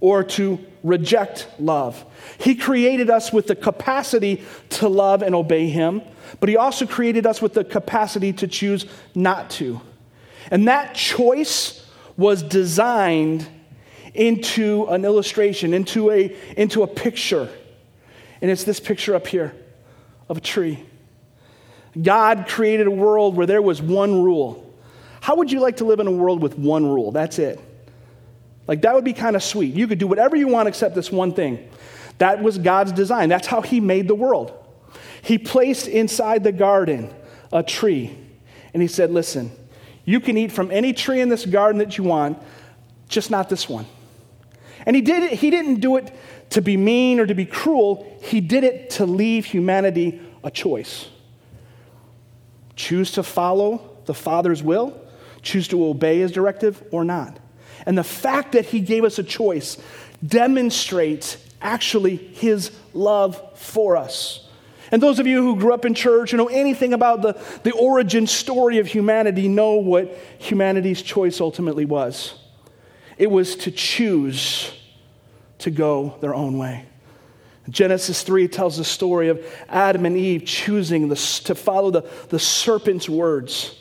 or 0.00 0.24
to 0.24 0.58
reject 0.82 1.46
love. 1.58 2.04
He 2.38 2.54
created 2.54 3.10
us 3.10 3.32
with 3.32 3.46
the 3.46 3.54
capacity 3.54 4.42
to 4.70 4.88
love 4.88 5.22
and 5.22 5.34
obey 5.34 5.68
Him, 5.68 6.02
but 6.40 6.48
He 6.48 6.56
also 6.56 6.86
created 6.86 7.26
us 7.26 7.42
with 7.42 7.52
the 7.52 7.64
capacity 7.64 8.32
to 8.34 8.48
choose 8.48 8.86
not 9.14 9.50
to. 9.50 9.80
And 10.50 10.68
that 10.68 10.94
choice 10.94 11.86
was 12.16 12.42
designed 12.42 13.46
into 14.14 14.86
an 14.86 15.04
illustration, 15.04 15.74
into 15.74 16.10
a, 16.10 16.34
into 16.56 16.82
a 16.82 16.86
picture. 16.86 17.48
And 18.40 18.50
it's 18.50 18.64
this 18.64 18.80
picture 18.80 19.14
up 19.14 19.26
here 19.26 19.54
of 20.28 20.38
a 20.38 20.40
tree. 20.40 20.84
God 22.00 22.46
created 22.48 22.86
a 22.86 22.90
world 22.90 23.36
where 23.36 23.46
there 23.46 23.62
was 23.62 23.82
one 23.82 24.22
rule. 24.22 24.66
How 25.20 25.36
would 25.36 25.50
you 25.50 25.60
like 25.60 25.78
to 25.78 25.84
live 25.84 26.00
in 26.00 26.06
a 26.06 26.12
world 26.12 26.42
with 26.42 26.58
one 26.58 26.86
rule? 26.86 27.12
That's 27.12 27.38
it. 27.38 27.60
Like, 28.66 28.82
that 28.82 28.94
would 28.94 29.04
be 29.04 29.12
kind 29.12 29.34
of 29.34 29.42
sweet. 29.42 29.74
You 29.74 29.88
could 29.88 29.98
do 29.98 30.06
whatever 30.06 30.36
you 30.36 30.48
want 30.48 30.68
except 30.68 30.94
this 30.94 31.10
one 31.10 31.32
thing. 31.32 31.68
That 32.18 32.42
was 32.42 32.58
God's 32.58 32.92
design. 32.92 33.28
That's 33.28 33.46
how 33.46 33.62
He 33.62 33.80
made 33.80 34.06
the 34.06 34.14
world. 34.14 34.52
He 35.22 35.38
placed 35.38 35.88
inside 35.88 36.44
the 36.44 36.52
garden 36.52 37.12
a 37.52 37.62
tree, 37.62 38.16
and 38.72 38.80
He 38.80 38.88
said, 38.88 39.10
Listen, 39.10 39.50
you 40.04 40.20
can 40.20 40.36
eat 40.36 40.52
from 40.52 40.70
any 40.70 40.92
tree 40.92 41.20
in 41.20 41.28
this 41.28 41.44
garden 41.44 41.78
that 41.78 41.98
you 41.98 42.04
want, 42.04 42.38
just 43.08 43.30
not 43.30 43.48
this 43.48 43.68
one. 43.68 43.86
And 44.86 44.94
He 44.94 45.02
did 45.02 45.24
it, 45.24 45.32
He 45.32 45.50
didn't 45.50 45.80
do 45.80 45.96
it 45.96 46.14
to 46.50 46.62
be 46.62 46.76
mean 46.76 47.20
or 47.20 47.26
to 47.26 47.34
be 47.34 47.46
cruel, 47.46 48.06
He 48.22 48.40
did 48.40 48.64
it 48.64 48.90
to 48.90 49.06
leave 49.06 49.46
humanity 49.46 50.20
a 50.44 50.50
choice. 50.50 51.08
Choose 52.80 53.10
to 53.12 53.22
follow 53.22 53.94
the 54.06 54.14
Father's 54.14 54.62
will, 54.62 54.98
choose 55.42 55.68
to 55.68 55.84
obey 55.84 56.20
his 56.20 56.32
directive 56.32 56.82
or 56.90 57.04
not. 57.04 57.38
And 57.84 57.98
the 57.98 58.02
fact 58.02 58.52
that 58.52 58.64
he 58.64 58.80
gave 58.80 59.04
us 59.04 59.18
a 59.18 59.22
choice 59.22 59.76
demonstrates 60.26 61.36
actually 61.60 62.16
his 62.16 62.70
love 62.94 63.58
for 63.58 63.98
us. 63.98 64.48
And 64.90 65.02
those 65.02 65.18
of 65.18 65.26
you 65.26 65.42
who 65.42 65.56
grew 65.56 65.74
up 65.74 65.84
in 65.84 65.92
church 65.92 66.32
or 66.32 66.38
know 66.38 66.46
anything 66.46 66.94
about 66.94 67.20
the, 67.20 67.38
the 67.64 67.72
origin 67.72 68.26
story 68.26 68.78
of 68.78 68.86
humanity 68.86 69.46
know 69.46 69.74
what 69.74 70.16
humanity's 70.38 71.02
choice 71.02 71.38
ultimately 71.38 71.84
was. 71.84 72.32
It 73.18 73.30
was 73.30 73.56
to 73.56 73.70
choose 73.70 74.72
to 75.58 75.70
go 75.70 76.16
their 76.22 76.34
own 76.34 76.56
way. 76.56 76.86
Genesis 77.70 78.22
3 78.22 78.48
tells 78.48 78.76
the 78.76 78.84
story 78.84 79.28
of 79.28 79.44
Adam 79.68 80.04
and 80.04 80.16
Eve 80.16 80.44
choosing 80.44 81.08
the, 81.08 81.16
to 81.44 81.54
follow 81.54 81.90
the, 81.90 82.02
the 82.28 82.38
serpent's 82.38 83.08
words. 83.08 83.76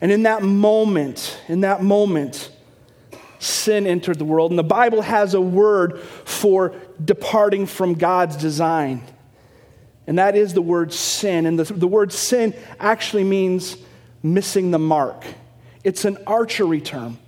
And 0.00 0.10
in 0.10 0.22
that 0.22 0.42
moment, 0.42 1.38
in 1.48 1.60
that 1.60 1.82
moment, 1.82 2.50
sin 3.38 3.86
entered 3.86 4.18
the 4.18 4.24
world. 4.24 4.52
And 4.52 4.58
the 4.58 4.64
Bible 4.64 5.02
has 5.02 5.34
a 5.34 5.40
word 5.40 6.00
for 6.00 6.74
departing 7.04 7.66
from 7.66 7.94
God's 7.94 8.36
design. 8.36 9.02
And 10.06 10.18
that 10.18 10.36
is 10.36 10.54
the 10.54 10.62
word 10.62 10.92
sin. 10.92 11.46
And 11.46 11.58
the, 11.58 11.72
the 11.72 11.88
word 11.88 12.12
sin 12.12 12.54
actually 12.78 13.24
means 13.24 13.76
missing 14.22 14.70
the 14.70 14.78
mark. 14.78 15.24
It's 15.84 16.04
an 16.04 16.18
archery 16.26 16.80
term. 16.80 17.18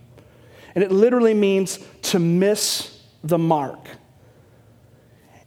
And 0.74 0.82
it 0.82 0.90
literally 0.90 1.34
means 1.34 1.78
to 2.02 2.18
miss 2.18 3.00
the 3.22 3.38
mark. 3.38 3.88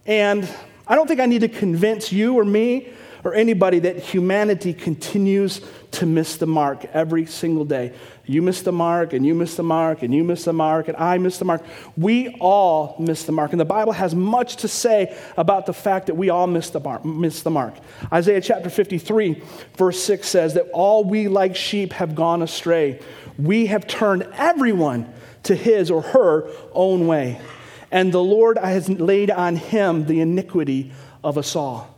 And 0.07 0.49
I 0.87 0.95
don't 0.95 1.05
think 1.05 1.19
I 1.19 1.25
need 1.25 1.41
to 1.41 1.49
convince 1.49 2.11
you 2.11 2.39
or 2.39 2.45
me 2.45 2.89
or 3.23 3.33
anybody 3.33 3.79
that 3.79 3.97
humanity 3.97 4.73
continues 4.73 5.59
to 5.91 6.05
miss 6.05 6.37
the 6.37 6.45
mark 6.45 6.85
every 6.93 7.25
single 7.25 7.65
day. 7.65 7.91
You 8.25 8.41
miss 8.41 8.61
the 8.61 8.71
mark, 8.71 9.11
and 9.11 9.25
you 9.25 9.35
miss 9.35 9.55
the 9.55 9.63
mark, 9.63 10.03
and 10.03 10.13
you 10.13 10.23
miss 10.23 10.45
the 10.45 10.53
mark, 10.53 10.87
and 10.87 10.95
I 10.95 11.17
miss 11.17 11.37
the 11.37 11.45
mark. 11.45 11.61
We 11.97 12.29
all 12.39 12.95
miss 12.99 13.23
the 13.23 13.33
mark. 13.33 13.51
And 13.51 13.59
the 13.59 13.65
Bible 13.65 13.91
has 13.91 14.15
much 14.15 14.57
to 14.57 14.69
say 14.69 15.17
about 15.35 15.65
the 15.65 15.73
fact 15.73 16.07
that 16.07 16.15
we 16.15 16.29
all 16.29 16.47
miss 16.47 16.69
the 16.69 16.79
mark. 16.79 17.03
Miss 17.03 17.41
the 17.41 17.51
mark. 17.51 17.73
Isaiah 18.13 18.39
chapter 18.39 18.69
53, 18.69 19.43
verse 19.75 20.01
6 20.03 20.27
says 20.27 20.53
that 20.53 20.69
all 20.71 21.03
we 21.03 21.27
like 21.27 21.55
sheep 21.55 21.91
have 21.93 22.15
gone 22.15 22.41
astray. 22.41 22.99
We 23.37 23.65
have 23.65 23.87
turned 23.87 24.27
everyone 24.33 25.11
to 25.43 25.55
his 25.55 25.91
or 25.91 26.01
her 26.01 26.49
own 26.73 27.07
way 27.07 27.41
and 27.91 28.11
the 28.11 28.23
Lord 28.23 28.57
has 28.57 28.89
laid 28.89 29.31
on 29.31 29.55
him 29.55 30.05
the 30.05 30.19
iniquity 30.19 30.91
of 31.23 31.37
us 31.37 31.55
all. 31.55 31.95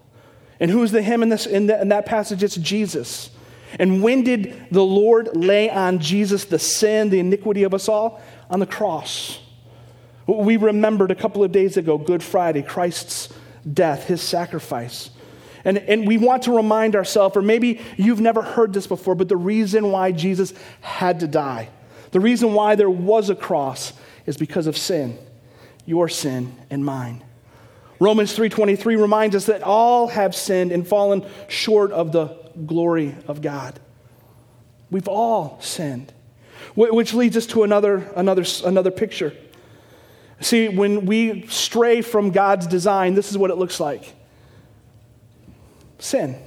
And 0.59 0.69
who's 0.69 0.91
the 0.91 1.01
him 1.01 1.23
in, 1.23 1.29
this, 1.29 1.45
in, 1.45 1.67
the, 1.67 1.81
in 1.81 1.89
that 1.89 2.05
passage? 2.05 2.43
It's 2.43 2.55
Jesus. 2.55 3.31
And 3.79 4.03
when 4.03 4.23
did 4.23 4.67
the 4.71 4.83
Lord 4.83 5.35
lay 5.35 5.69
on 5.69 5.99
Jesus 5.99 6.45
the 6.45 6.59
sin, 6.59 7.09
the 7.09 7.19
iniquity 7.19 7.63
of 7.63 7.73
us 7.73 7.87
all? 7.87 8.21
On 8.49 8.59
the 8.59 8.65
cross. 8.65 9.39
We 10.27 10.57
remembered 10.57 11.11
a 11.11 11.15
couple 11.15 11.43
of 11.43 11.51
days 11.51 11.77
ago, 11.77 11.97
Good 11.97 12.21
Friday, 12.21 12.61
Christ's 12.61 13.29
death, 13.71 14.05
his 14.05 14.21
sacrifice. 14.21 15.09
And, 15.65 15.77
and 15.77 16.07
we 16.07 16.17
want 16.17 16.43
to 16.43 16.55
remind 16.55 16.95
ourselves, 16.95 17.35
or 17.35 17.41
maybe 17.41 17.81
you've 17.97 18.21
never 18.21 18.41
heard 18.41 18.73
this 18.73 18.87
before, 18.87 19.15
but 19.15 19.27
the 19.27 19.37
reason 19.37 19.91
why 19.91 20.11
Jesus 20.11 20.53
had 20.81 21.19
to 21.21 21.27
die, 21.27 21.69
the 22.11 22.19
reason 22.19 22.53
why 22.53 22.75
there 22.75 22.89
was 22.89 23.29
a 23.29 23.35
cross, 23.35 23.93
is 24.25 24.37
because 24.37 24.67
of 24.67 24.77
sin 24.77 25.17
your 25.89 26.07
sin 26.07 26.55
and 26.69 26.85
mine. 26.85 27.23
Romans 27.99 28.33
3:23 28.33 28.95
reminds 28.95 29.35
us 29.35 29.47
that 29.47 29.63
all 29.63 30.07
have 30.07 30.35
sinned 30.35 30.71
and 30.71 30.87
fallen 30.87 31.25
short 31.47 31.91
of 31.91 32.11
the 32.11 32.27
glory 32.67 33.15
of 33.27 33.41
God. 33.41 33.79
We've 34.91 35.07
all 35.07 35.57
sinned. 35.61 36.13
Which 36.75 37.13
leads 37.13 37.35
us 37.35 37.47
to 37.47 37.63
another, 37.63 38.09
another, 38.15 38.45
another 38.63 38.91
picture. 38.91 39.33
See, 40.39 40.69
when 40.69 41.05
we 41.05 41.47
stray 41.47 42.01
from 42.01 42.29
God's 42.29 42.67
design, 42.67 43.15
this 43.15 43.31
is 43.31 43.37
what 43.37 43.49
it 43.49 43.57
looks 43.57 43.79
like 43.79 44.13
sin. 45.97 46.37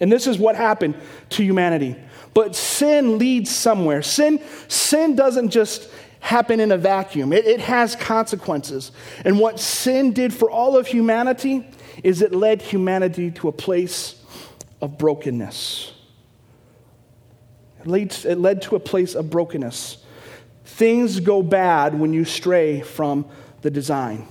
And 0.00 0.10
this 0.10 0.26
is 0.26 0.38
what 0.38 0.56
happened 0.56 0.96
to 1.30 1.44
humanity. 1.44 1.94
But 2.32 2.56
sin 2.56 3.18
leads 3.18 3.54
somewhere. 3.54 4.02
Sin, 4.02 4.42
sin 4.66 5.14
doesn't 5.14 5.50
just 5.50 5.88
happen 6.20 6.60
in 6.60 6.70
a 6.70 6.78
vacuum, 6.78 7.32
it, 7.32 7.46
it 7.46 7.60
has 7.60 7.96
consequences. 7.96 8.92
And 9.24 9.38
what 9.38 9.58
sin 9.58 10.12
did 10.12 10.32
for 10.32 10.50
all 10.50 10.76
of 10.76 10.86
humanity 10.86 11.66
is 12.04 12.22
it 12.22 12.34
led 12.34 12.62
humanity 12.62 13.30
to 13.32 13.48
a 13.48 13.52
place 13.52 14.22
of 14.80 14.98
brokenness. 14.98 15.92
It 17.80 17.86
led, 17.86 18.16
it 18.24 18.38
led 18.38 18.62
to 18.62 18.76
a 18.76 18.80
place 18.80 19.14
of 19.14 19.30
brokenness. 19.30 19.98
Things 20.64 21.20
go 21.20 21.42
bad 21.42 21.98
when 21.98 22.12
you 22.12 22.24
stray 22.24 22.80
from 22.80 23.26
the 23.62 23.70
design. 23.70 24.26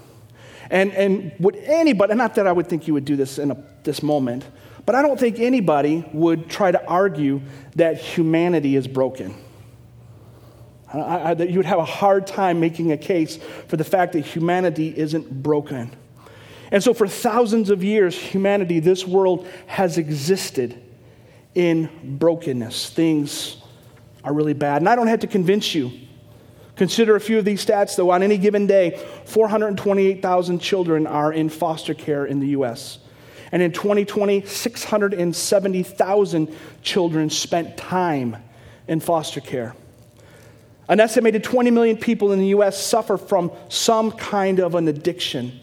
And, 0.72 0.92
and 0.94 1.32
would 1.40 1.56
anybody, 1.56 2.14
not 2.16 2.36
that 2.36 2.46
I 2.48 2.52
would 2.52 2.68
think 2.68 2.88
you 2.88 2.94
would 2.94 3.06
do 3.06 3.16
this 3.16 3.40
in 3.40 3.52
a, 3.52 3.64
this 3.84 4.04
moment, 4.04 4.46
but 4.86 4.96
I 4.96 5.02
don't 5.02 5.20
think 5.20 5.40
anybody 5.40 6.08
would 6.14 6.50
try 6.50 6.72
to 6.72 6.84
argue 6.88 7.42
that 7.76 7.98
humanity 7.98 8.76
is 8.76 8.88
broken. 8.88 9.36
I, 10.94 11.32
I, 11.32 11.34
that 11.34 11.50
you 11.50 11.58
would 11.58 11.66
have 11.66 11.80
a 11.80 11.86
hard 11.86 12.26
time 12.26 12.60
making 12.60 12.92
a 12.92 12.98
case 12.98 13.38
for 13.68 13.78
the 13.78 13.84
fact 13.84 14.14
that 14.14 14.22
humanity 14.22 14.94
isn't 14.96 15.44
broken. 15.44 15.96
And 16.72 16.84
so, 16.84 16.94
for 16.94 17.08
thousands 17.08 17.70
of 17.70 17.84
years, 17.84 18.16
humanity, 18.16 18.80
this 18.80 19.06
world, 19.06 19.48
has 19.68 19.98
existed 19.98 20.82
in 21.56 21.90
brokenness. 22.04 22.92
Things 22.92 23.58
are 24.24 24.34
really 24.34 24.54
bad. 24.54 24.82
And 24.82 24.90
I 24.90 24.96
don't 24.96 25.08
have 25.08 25.22
to 25.22 25.28
convince 25.28 25.74
you. 25.74 25.92
Consider 26.76 27.16
a 27.16 27.20
few 27.20 27.40
of 27.40 27.46
these 27.46 27.66
stats, 27.66 27.96
though. 27.96 28.12
On 28.12 28.24
any 28.24 28.38
given 28.38 28.68
day, 28.68 29.04
428,000 29.26 30.60
children 30.60 31.08
are 31.08 31.34
in 31.34 31.50
foster 31.50 31.94
care 31.94 32.26
in 32.26 32.40
the 32.40 32.50
U.S. 32.50 33.00
And 33.52 33.62
in 33.62 33.72
2020, 33.72 34.46
670,000 34.46 36.56
children 36.82 37.30
spent 37.30 37.78
time 37.78 38.38
in 38.88 39.00
foster 39.00 39.42
care. 39.42 39.76
An 40.90 41.00
estimated 41.00 41.44
20 41.44 41.70
million 41.70 41.98
people 41.98 42.32
in 42.32 42.40
the 42.40 42.48
U.S. 42.48 42.84
suffer 42.84 43.16
from 43.16 43.52
some 43.70 44.12
kind 44.12 44.60
of 44.60 44.74
an 44.74 44.88
addiction. 44.88 45.60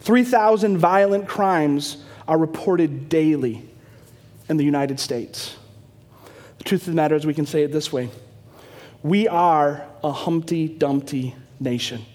3,000 0.00 0.78
violent 0.78 1.28
crimes 1.28 1.98
are 2.26 2.38
reported 2.38 3.10
daily 3.10 3.68
in 4.48 4.56
the 4.56 4.64
United 4.64 4.98
States. 4.98 5.56
The 6.58 6.64
truth 6.64 6.82
of 6.82 6.86
the 6.86 6.94
matter 6.94 7.14
is, 7.14 7.26
we 7.26 7.34
can 7.34 7.44
say 7.44 7.64
it 7.64 7.72
this 7.72 7.92
way 7.92 8.08
We 9.02 9.28
are 9.28 9.86
a 10.02 10.10
Humpty 10.10 10.68
Dumpty 10.68 11.34
nation, 11.60 12.06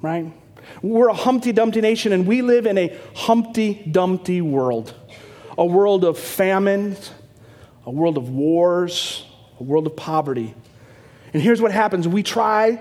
right? 0.00 0.32
We're 0.80 1.08
a 1.08 1.14
Humpty 1.14 1.52
Dumpty 1.52 1.82
nation, 1.82 2.14
and 2.14 2.26
we 2.26 2.40
live 2.40 2.64
in 2.64 2.78
a 2.78 2.98
Humpty 3.14 3.86
Dumpty 3.90 4.40
world 4.40 4.94
a 5.56 5.64
world 5.64 6.04
of 6.04 6.18
famine, 6.18 6.96
a 7.84 7.90
world 7.90 8.16
of 8.16 8.30
wars, 8.30 9.24
a 9.60 9.62
world 9.62 9.86
of 9.86 9.96
poverty. 9.96 10.54
And 11.34 11.42
here's 11.42 11.60
what 11.60 11.72
happens 11.72 12.08
we 12.08 12.22
try 12.22 12.80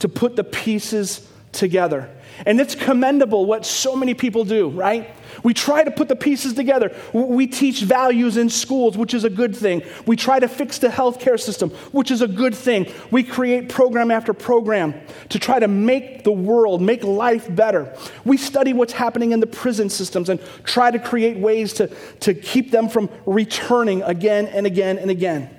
to 0.00 0.08
put 0.08 0.36
the 0.36 0.44
pieces 0.44 1.26
together. 1.52 2.10
And 2.44 2.60
it's 2.60 2.74
commendable 2.74 3.46
what 3.46 3.64
so 3.64 3.94
many 3.94 4.12
people 4.12 4.44
do, 4.44 4.68
right? 4.68 5.08
We 5.44 5.54
try 5.54 5.84
to 5.84 5.90
put 5.92 6.08
the 6.08 6.16
pieces 6.16 6.54
together. 6.54 6.92
We 7.12 7.46
teach 7.46 7.82
values 7.82 8.36
in 8.36 8.50
schools, 8.50 8.98
which 8.98 9.14
is 9.14 9.22
a 9.22 9.30
good 9.30 9.54
thing. 9.54 9.82
We 10.04 10.16
try 10.16 10.40
to 10.40 10.48
fix 10.48 10.78
the 10.78 10.88
healthcare 10.88 11.38
system, 11.38 11.70
which 11.92 12.10
is 12.10 12.22
a 12.22 12.28
good 12.28 12.56
thing. 12.56 12.92
We 13.12 13.22
create 13.22 13.68
program 13.68 14.10
after 14.10 14.34
program 14.34 14.94
to 15.28 15.38
try 15.38 15.60
to 15.60 15.68
make 15.68 16.24
the 16.24 16.32
world, 16.32 16.82
make 16.82 17.04
life 17.04 17.52
better. 17.54 17.96
We 18.24 18.36
study 18.36 18.72
what's 18.72 18.92
happening 18.92 19.30
in 19.30 19.38
the 19.38 19.46
prison 19.46 19.88
systems 19.88 20.28
and 20.28 20.40
try 20.64 20.90
to 20.90 20.98
create 20.98 21.38
ways 21.38 21.72
to, 21.74 21.86
to 22.20 22.34
keep 22.34 22.72
them 22.72 22.88
from 22.88 23.10
returning 23.26 24.02
again 24.02 24.46
and 24.46 24.66
again 24.66 24.98
and 24.98 25.10
again. 25.10 25.50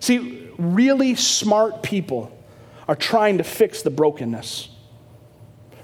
See, 0.00 0.47
really 0.58 1.14
smart 1.14 1.82
people 1.82 2.36
are 2.86 2.96
trying 2.96 3.38
to 3.38 3.44
fix 3.44 3.82
the 3.82 3.90
brokenness. 3.90 4.68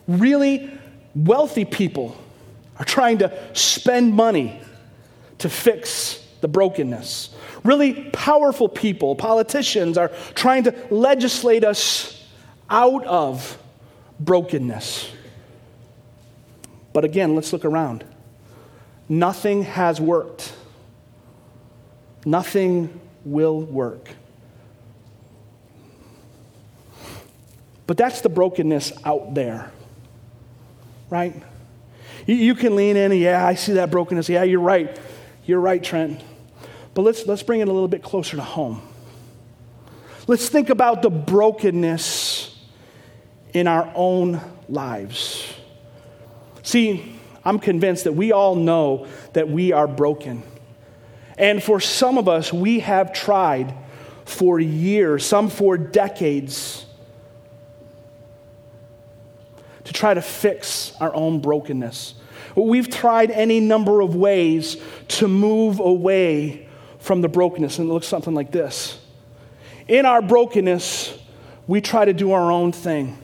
Really 0.07 0.71
wealthy 1.15 1.65
people 1.65 2.17
are 2.79 2.85
trying 2.85 3.19
to 3.19 3.33
spend 3.55 4.15
money 4.15 4.61
to 5.39 5.49
fix 5.49 6.27
the 6.41 6.49
brokenness. 6.49 7.35
Really 7.63 8.11
powerful 8.13 8.69
people, 8.69 9.15
politicians, 9.15 9.97
are 9.97 10.11
trying 10.35 10.65
to 10.65 10.75
legislate 10.91 11.65
us 11.65 12.23
out 12.69 13.05
of 13.07 13.59
brokenness. 14.21 15.11
But 16.93 17.05
again, 17.05 17.35
let's 17.35 17.53
look 17.53 17.65
around. 17.65 18.05
Nothing 19.09 19.63
has 19.63 20.01
worked. 20.01 20.53
Nothing 22.25 23.01
will 23.25 23.61
work. 23.61 24.11
But 27.87 27.97
that's 27.97 28.23
the 28.23 28.29
brokenness 28.29 28.93
out 29.05 29.35
there, 29.35 29.71
right? 31.11 31.43
You, 32.27 32.35
you 32.35 32.55
can 32.55 32.77
lean 32.77 32.97
in 32.97 33.13
yeah, 33.13 33.47
I 33.47 33.55
see 33.55 33.75
that 33.75 33.91
brokenness. 33.91 34.29
Yeah, 34.29 34.43
you're 34.43 34.61
right. 34.61 34.99
You're 35.45 35.61
right, 35.61 35.83
Trent. 35.83 36.23
But 36.95 37.03
let's, 37.03 37.27
let's 37.27 37.43
bring 37.43 37.61
it 37.61 37.69
a 37.69 37.73
little 37.73 37.89
bit 37.89 38.03
closer 38.03 38.37
to 38.37 38.43
home. 38.43 38.81
Let's 40.27 40.49
think 40.49 40.71
about 40.71 41.03
the 41.03 41.11
brokenness 41.11 42.59
in 43.53 43.67
our 43.67 43.93
own 43.95 44.41
lives. 44.69 45.55
See, 46.63 47.19
I'm 47.45 47.59
convinced 47.59 48.05
that 48.05 48.15
we 48.15 48.33
all 48.33 48.55
know 48.55 49.07
that 49.35 49.49
we 49.49 49.73
are 49.73 49.87
broken. 49.87 50.43
And 51.37 51.63
for 51.63 51.79
some 51.81 52.17
of 52.17 52.29
us, 52.29 52.53
we 52.53 52.81
have 52.81 53.13
tried 53.13 53.75
for 54.25 54.59
years, 54.59 55.27
some 55.27 55.51
for 55.51 55.77
decades, 55.77 56.87
to 59.85 59.93
try 59.93 60.15
to 60.15 60.23
fix 60.23 60.93
our 61.01 61.15
own 61.15 61.41
brokenness. 61.41 62.15
We've 62.57 62.89
tried 62.89 63.31
any 63.31 63.61
number 63.61 64.01
of 64.01 64.15
ways 64.15 64.77
to 65.09 65.29
move 65.29 65.81
away 65.81 66.69
from 66.99 67.21
the 67.21 67.29
brokenness, 67.29 67.79
and 67.79 67.89
it 67.89 67.93
looks 67.93 68.07
something 68.07 68.35
like 68.35 68.51
this. 68.51 68.99
In 69.89 70.07
our 70.07 70.23
brokenness, 70.23 71.19
we 71.67 71.81
try 71.81 72.05
to 72.05 72.13
do 72.13 72.33
our 72.33 72.51
own 72.51 72.73
thing. 72.73 73.19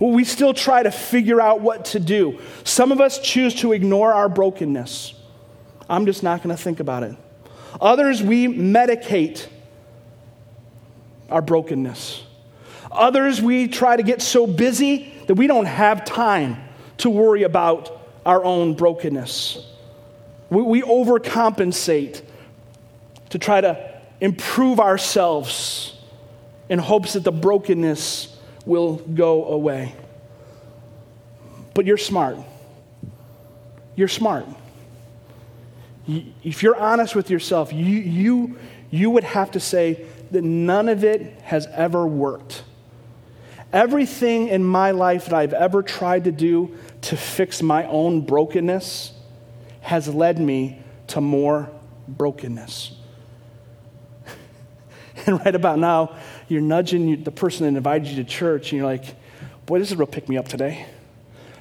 We 0.00 0.24
still 0.24 0.54
try 0.54 0.82
to 0.82 0.90
figure 0.90 1.40
out 1.40 1.60
what 1.60 1.84
to 1.86 2.00
do. 2.00 2.40
Some 2.64 2.90
of 2.90 3.00
us 3.00 3.18
choose 3.18 3.54
to 3.56 3.72
ignore 3.72 4.12
our 4.12 4.28
brokenness. 4.28 5.14
I'm 5.88 6.06
just 6.06 6.22
not 6.22 6.42
going 6.42 6.56
to 6.56 6.62
think 6.62 6.80
about 6.80 7.02
it. 7.02 7.16
Others, 7.80 8.22
we 8.22 8.46
medicate 8.46 9.46
our 11.28 11.42
brokenness. 11.42 12.24
Others, 12.90 13.42
we 13.42 13.68
try 13.68 13.96
to 13.96 14.02
get 14.02 14.22
so 14.22 14.46
busy 14.46 15.12
that 15.30 15.36
we 15.36 15.46
don't 15.46 15.66
have 15.66 16.04
time 16.04 16.56
to 16.96 17.08
worry 17.08 17.44
about 17.44 18.04
our 18.26 18.42
own 18.42 18.74
brokenness. 18.74 19.64
We, 20.50 20.60
we 20.60 20.82
overcompensate 20.82 22.22
to 23.28 23.38
try 23.38 23.60
to 23.60 24.00
improve 24.20 24.80
ourselves 24.80 25.96
in 26.68 26.80
hopes 26.80 27.12
that 27.12 27.22
the 27.22 27.30
brokenness 27.30 28.36
will 28.66 28.96
go 28.96 29.44
away. 29.44 29.94
But 31.74 31.86
you're 31.86 31.96
smart. 31.96 32.38
You're 33.94 34.08
smart. 34.08 34.46
If 36.08 36.64
you're 36.64 36.74
honest 36.74 37.14
with 37.14 37.30
yourself, 37.30 37.72
you, 37.72 37.84
you, 37.84 38.58
you 38.90 39.10
would 39.10 39.22
have 39.22 39.52
to 39.52 39.60
say 39.60 40.06
that 40.32 40.42
none 40.42 40.88
of 40.88 41.04
it 41.04 41.40
has 41.42 41.68
ever 41.68 42.04
worked. 42.04 42.64
Everything 43.72 44.48
in 44.48 44.64
my 44.64 44.90
life 44.90 45.26
that 45.26 45.34
I've 45.34 45.52
ever 45.52 45.82
tried 45.82 46.24
to 46.24 46.32
do 46.32 46.76
to 47.02 47.16
fix 47.16 47.62
my 47.62 47.86
own 47.86 48.22
brokenness 48.22 49.12
has 49.80 50.08
led 50.08 50.38
me 50.38 50.82
to 51.08 51.20
more 51.20 51.70
brokenness. 52.08 52.92
and 55.26 55.44
right 55.44 55.54
about 55.54 55.78
now, 55.78 56.16
you're 56.48 56.60
nudging 56.60 57.22
the 57.22 57.30
person 57.30 57.64
that 57.64 57.76
invited 57.76 58.08
you 58.08 58.16
to 58.16 58.28
church, 58.28 58.72
and 58.72 58.78
you're 58.78 58.86
like, 58.86 59.04
boy, 59.66 59.78
this 59.78 59.90
is 59.90 59.96
real 59.96 60.06
pick 60.06 60.28
me 60.28 60.36
up 60.36 60.48
today. 60.48 60.86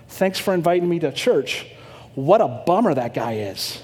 Thanks 0.08 0.40
for 0.40 0.54
inviting 0.54 0.90
me 0.90 1.00
to 1.00 1.12
church. 1.12 1.68
What 2.16 2.42
a 2.42 2.48
bummer 2.48 2.94
that 2.96 3.14
guy 3.14 3.34
is. 3.34 3.82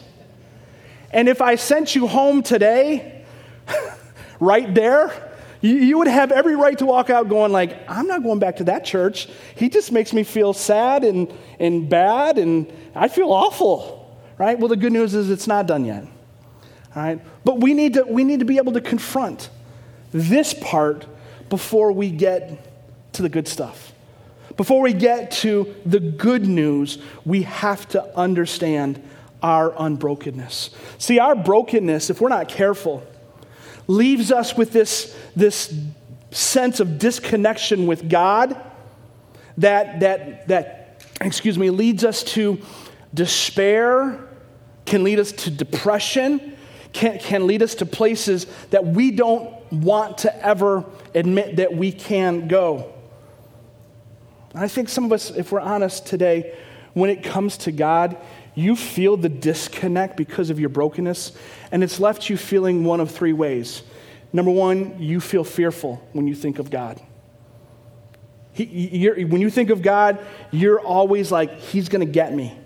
And 1.12 1.30
if 1.30 1.42
I 1.42 1.56
sent 1.56 1.96
you 1.96 2.08
home 2.08 2.42
today, 2.42 3.24
right 4.40 4.74
there, 4.74 5.35
you, 5.66 5.98
would 5.98 6.08
have 6.08 6.32
every 6.32 6.56
right 6.56 6.78
to 6.78 6.86
walk 6.86 7.10
out 7.10 7.30
going 7.30 7.52
like, 7.52 7.78
I'm 7.90 8.08
not 8.08 8.24
going 8.24 8.40
back 8.40 8.58
to 8.58 8.66
that 8.66 8.86
church. 8.86 9.28
He 9.56 9.70
just 9.70 9.92
makes 9.92 10.14
me 10.14 10.24
feel 10.24 10.54
sad 10.54 11.04
and, 11.04 11.34
and 11.60 11.90
bad, 11.90 12.38
and 12.38 12.72
I 12.94 13.08
feel 13.08 13.32
awful, 13.32 14.18
right? 14.38 14.58
Well, 14.60 14.68
the 14.68 14.78
good 14.78 14.94
news 14.94 15.14
is 15.14 15.30
it's 15.30 15.48
not 15.48 15.66
done 15.66 15.86
yet, 15.86 16.04
all 16.96 17.04
right? 17.04 17.22
But 17.44 17.62
we 17.62 17.74
need 17.74 17.96
to, 17.96 18.04
we 18.04 18.24
need 18.24 18.40
to 18.40 18.46
be 18.46 18.58
able 18.58 18.74
to 18.74 18.82
confront 18.82 19.50
this 20.12 20.54
part 20.54 21.06
before 21.50 21.92
we 21.92 22.12
get 22.12 23.14
to 23.14 23.22
the 23.22 23.30
good 23.30 23.48
stuff. 23.48 23.94
Before 24.58 24.82
we 24.82 24.94
get 24.94 25.32
to 25.32 25.76
the 25.86 26.00
good 26.00 26.46
news, 26.46 26.98
we 27.26 27.44
have 27.44 27.88
to 27.90 28.18
understand 28.18 29.02
our 29.44 29.72
unbrokenness. 29.72 30.70
See, 30.98 31.20
our 31.20 31.36
brokenness, 31.36 32.10
if 32.10 32.22
we're 32.22 32.30
not 32.30 32.48
careful, 32.48 33.06
leaves 33.88 34.32
us 34.32 34.56
with 34.56 34.72
this, 34.72 35.16
this 35.36 35.74
sense 36.32 36.80
of 36.80 37.00
disconnection 37.00 37.88
with 37.88 38.10
God 38.10 38.60
that, 39.58 40.00
that, 40.02 40.48
that, 40.48 41.04
excuse 41.22 41.58
me, 41.58 41.70
leads 41.70 42.04
us 42.04 42.24
to 42.24 42.60
despair, 43.14 44.28
can 44.86 45.04
lead 45.04 45.20
us 45.20 45.32
to 45.32 45.52
depression, 45.52 46.58
can, 46.94 47.20
can 47.20 47.48
lead 47.48 47.64
us 47.64 47.76
to 47.76 47.86
places 47.86 48.48
that 48.72 48.86
we 48.86 49.12
don't 49.12 49.54
want 49.72 50.20
to 50.20 50.46
ever 50.46 50.86
admit 51.14 51.58
that 51.58 51.74
we 51.74 51.92
can 51.92 52.48
go. 52.48 52.94
And 54.54 54.64
I 54.64 54.68
think 54.68 54.90
some 54.90 55.06
of 55.06 55.12
us, 55.12 55.32
if 55.32 55.52
we're 55.52 55.60
honest 55.60 56.06
today, 56.06 56.56
when 56.94 57.10
it 57.10 57.24
comes 57.24 57.58
to 57.58 57.72
God, 57.72 58.16
you 58.56 58.76
feel 58.76 59.18
the 59.18 59.30
disconnect 59.30 60.16
because 60.18 60.50
of 60.50 60.60
your 60.60 60.70
brokenness, 60.70 61.34
and 61.72 61.84
it's 61.84 62.00
left 62.00 62.30
you 62.30 62.38
feeling 62.38 62.84
one 62.86 63.02
of 63.02 63.12
three 63.12 63.34
ways. 63.34 63.84
Number 64.32 64.52
one, 64.52 65.02
you 65.02 65.20
feel 65.20 65.44
fearful 65.44 66.06
when 66.14 66.28
you 66.28 66.36
think 66.36 66.60
of 66.60 66.70
God. 66.70 67.00
He, 68.54 69.10
when 69.10 69.42
you 69.42 69.50
think 69.50 69.70
of 69.70 69.82
God, 69.82 70.26
you're 70.52 70.80
always 70.80 71.32
like, 71.32 71.60
He's 71.60 71.90
going 71.90 72.06
to 72.06 72.12
get 72.12 72.34
me. 72.34 72.58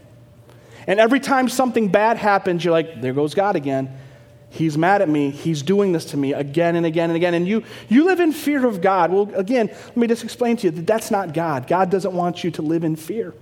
And 0.86 1.00
every 1.00 1.20
time 1.20 1.50
something 1.50 1.90
bad 1.90 2.18
happens, 2.18 2.64
you're 2.64 2.72
like, 2.72 3.02
there 3.02 3.14
goes 3.14 3.34
God 3.34 3.56
again. 3.56 3.98
He's 4.52 4.78
mad 4.78 5.02
at 5.02 5.10
me. 5.10 5.30
He's 5.30 5.62
doing 5.62 5.92
this 5.92 6.06
to 6.06 6.18
me 6.18 6.34
again 6.34 6.76
and 6.76 6.86
again 6.86 7.10
and 7.10 7.18
again. 7.18 7.34
And 7.34 7.48
you, 7.48 7.64
you 7.88 8.06
live 8.06 8.20
in 8.20 8.32
fear 8.32 8.66
of 8.66 8.82
God. 8.82 9.12
Well, 9.12 9.30
again, 9.36 9.68
let 9.68 9.98
me 9.98 10.08
just 10.08 10.24
explain 10.24 10.58
to 10.58 10.68
you 10.68 10.72
that 10.72 10.88
that's 10.88 11.12
not 11.12 11.34
God. 11.34 11.68
God 11.68 11.92
doesn't 11.92 12.14
want 12.14 12.44
you 12.44 12.52
to 12.52 12.62
live 12.62 12.84
in 12.84 12.96
fear. 12.96 13.34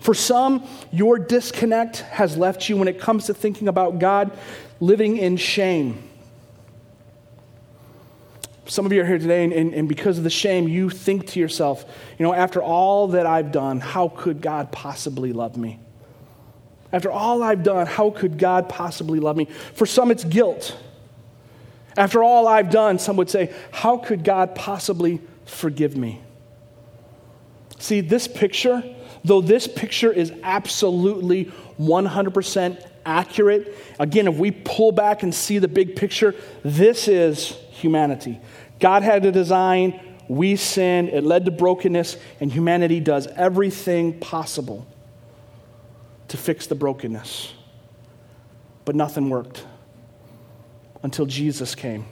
For 0.00 0.14
some, 0.14 0.66
your 0.92 1.18
disconnect 1.18 1.98
has 2.00 2.36
left 2.36 2.68
you 2.68 2.76
when 2.76 2.88
it 2.88 3.00
comes 3.00 3.26
to 3.26 3.34
thinking 3.34 3.68
about 3.68 3.98
God 3.98 4.36
living 4.80 5.16
in 5.16 5.36
shame. 5.36 6.10
Some 8.66 8.86
of 8.86 8.92
you 8.92 9.02
are 9.02 9.06
here 9.06 9.18
today, 9.18 9.44
and, 9.44 9.52
and, 9.52 9.74
and, 9.74 9.88
because 9.88 10.16
of 10.16 10.24
the 10.24 10.30
shame, 10.30 10.68
you 10.68 10.88
think 10.88 11.26
to 11.28 11.40
yourself, 11.40 11.84
you 12.18 12.24
know, 12.24 12.32
after 12.32 12.62
all 12.62 13.08
that 13.08 13.26
I've 13.26 13.52
done, 13.52 13.80
how 13.80 14.08
could 14.08 14.40
God 14.40 14.72
possibly 14.72 15.34
love 15.34 15.56
me? 15.56 15.78
After 16.90 17.10
all 17.10 17.42
I've 17.42 17.62
done, 17.62 17.86
how 17.86 18.10
could 18.10 18.38
God 18.38 18.68
possibly 18.68 19.20
love 19.20 19.36
me? 19.36 19.46
For 19.74 19.84
some, 19.84 20.10
it's 20.10 20.24
guilt. 20.24 20.78
After 21.96 22.22
all 22.22 22.48
I've 22.48 22.70
done, 22.70 22.98
some 22.98 23.16
would 23.16 23.28
say, 23.28 23.52
how 23.70 23.98
could 23.98 24.24
God 24.24 24.54
possibly 24.54 25.20
forgive 25.44 25.96
me? 25.96 26.22
See, 27.78 28.00
this 28.00 28.26
picture, 28.26 28.82
though 29.24 29.40
this 29.40 29.66
picture 29.66 30.12
is 30.12 30.32
absolutely 30.42 31.46
100% 31.80 32.88
accurate, 33.06 33.76
again, 33.98 34.28
if 34.28 34.36
we 34.36 34.50
pull 34.50 34.92
back 34.92 35.22
and 35.22 35.34
see 35.34 35.58
the 35.58 35.68
big 35.68 35.96
picture, 35.96 36.34
this 36.62 37.08
is 37.08 37.48
humanity. 37.70 38.40
God 38.80 39.02
had 39.02 39.24
a 39.24 39.32
design, 39.32 40.00
we 40.28 40.56
sinned, 40.56 41.08
it 41.08 41.24
led 41.24 41.44
to 41.46 41.50
brokenness, 41.50 42.16
and 42.40 42.52
humanity 42.52 43.00
does 43.00 43.26
everything 43.28 44.18
possible 44.20 44.86
to 46.28 46.36
fix 46.36 46.66
the 46.66 46.74
brokenness. 46.74 47.52
But 48.84 48.94
nothing 48.94 49.30
worked 49.30 49.64
until 51.02 51.26
Jesus 51.26 51.74
came. 51.74 52.06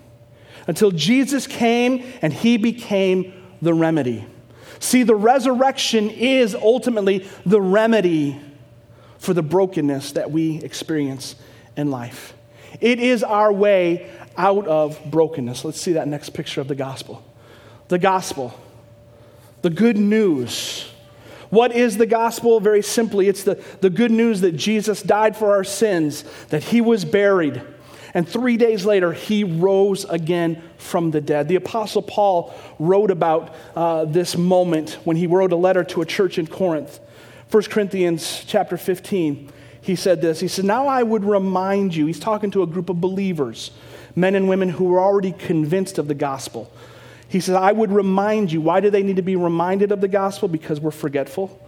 Until 0.67 0.91
Jesus 0.91 1.47
came 1.47 2.05
and 2.23 2.33
he 2.33 2.57
became 2.57 3.33
the 3.61 3.75
remedy. 3.75 4.25
See, 4.83 5.05
the 5.05 5.15
resurrection 5.15 6.11
is 6.11 6.57
ultimately 6.57 7.25
the 7.47 7.61
remedy 7.61 8.41
for 9.19 9.33
the 9.33 9.43
brokenness 9.43 10.13
that 10.13 10.33
we 10.33 10.57
experience 10.61 11.37
in 11.77 11.93
life. 11.93 12.35
It 12.81 12.99
is 12.99 13.23
our 13.23 13.53
way 13.53 14.11
out 14.37 14.67
of 14.67 15.01
brokenness. 15.05 15.65
Let's 15.65 15.81
see 15.81 15.93
that 15.93 16.09
next 16.09 16.31
picture 16.31 16.61
of 16.61 16.67
the 16.67 16.75
gospel. 16.75 17.25
The 17.89 18.01
gospel, 18.01 18.59
the 19.63 19.71
good 19.71 19.97
news. 19.97 20.91
What 21.49 21.71
is 21.77 21.97
the 21.97 22.07
gospel? 22.07 22.59
Very 22.59 22.83
simply, 22.83 23.29
it's 23.29 23.45
the, 23.45 23.63
the 23.83 23.91
good 23.91 24.11
news 24.11 24.41
that 24.41 24.57
Jesus 24.57 25.01
died 25.01 25.37
for 25.37 25.53
our 25.53 25.65
sins, 25.65 26.25
that 26.49 26.65
he 26.65 26.81
was 26.81 27.05
buried, 27.05 27.63
and 28.15 28.29
three 28.29 28.57
days 28.57 28.85
later, 28.85 29.13
he 29.13 29.43
rose 29.43 30.05
again 30.05 30.63
from 30.77 31.11
the 31.11 31.21
dead. 31.21 31.49
The 31.49 31.57
Apostle 31.57 32.03
Paul 32.03 32.55
wrote 32.79 33.11
about 33.11 33.55
uh, 33.75 34.05
this 34.05 34.37
moment 34.37 34.99
when 35.05 35.17
he 35.17 35.27
wrote 35.27 35.53
a 35.53 35.57
letter 35.57 35.83
to 35.85 36.03
a 36.03 36.07
church 36.07 36.39
in 36.39 36.47
Corinth. 36.47 37.01
1 37.51 37.63
Corinthians 37.65 38.45
chapter 38.47 38.77
15, 38.77 39.51
he 39.81 39.97
said 39.97 40.21
this. 40.21 40.41
He 40.41 40.49
said, 40.49 40.65
Now 40.65 40.87
I 40.87 41.03
would 41.03 41.25
remind 41.25 41.95
you, 41.95 42.07
he's 42.07 42.21
talking 42.21 42.51
to 42.53 42.63
a 42.63 42.67
group 42.67 42.91
of 42.91 43.01
believers, 43.01 43.71
men 44.15 44.35
and 44.35 44.49
women 44.49 44.69
who 44.69 44.85
were 44.85 45.01
already 45.01 45.33
convinced 45.33 45.99
of 45.99 46.07
the 46.07 46.15
gospel. 46.15 46.71
He 47.29 47.41
says, 47.41 47.55
I 47.55 47.73
would 47.73 47.91
remind 47.91 48.53
you. 48.53 48.61
Why 48.61 48.81
do 48.81 48.91
they 48.91 49.03
need 49.03 49.17
to 49.17 49.23
be 49.23 49.37
reminded 49.37 49.91
of 49.91 50.03
the 50.03 50.09
gospel? 50.09 50.49
Because 50.49 50.81
we're 50.81 50.91
forgetful. 50.91 51.59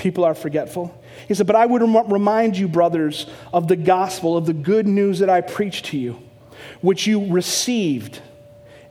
People 0.00 0.24
are 0.24 0.34
forgetful. 0.34 0.98
He 1.28 1.34
said, 1.34 1.46
But 1.46 1.56
I 1.56 1.66
would 1.66 1.82
rem- 1.82 2.10
remind 2.10 2.56
you, 2.56 2.68
brothers, 2.68 3.26
of 3.52 3.68
the 3.68 3.76
gospel, 3.76 4.34
of 4.34 4.46
the 4.46 4.54
good 4.54 4.86
news 4.86 5.18
that 5.18 5.28
I 5.28 5.42
preached 5.42 5.84
to 5.86 5.98
you, 5.98 6.16
which 6.80 7.06
you 7.06 7.30
received, 7.30 8.22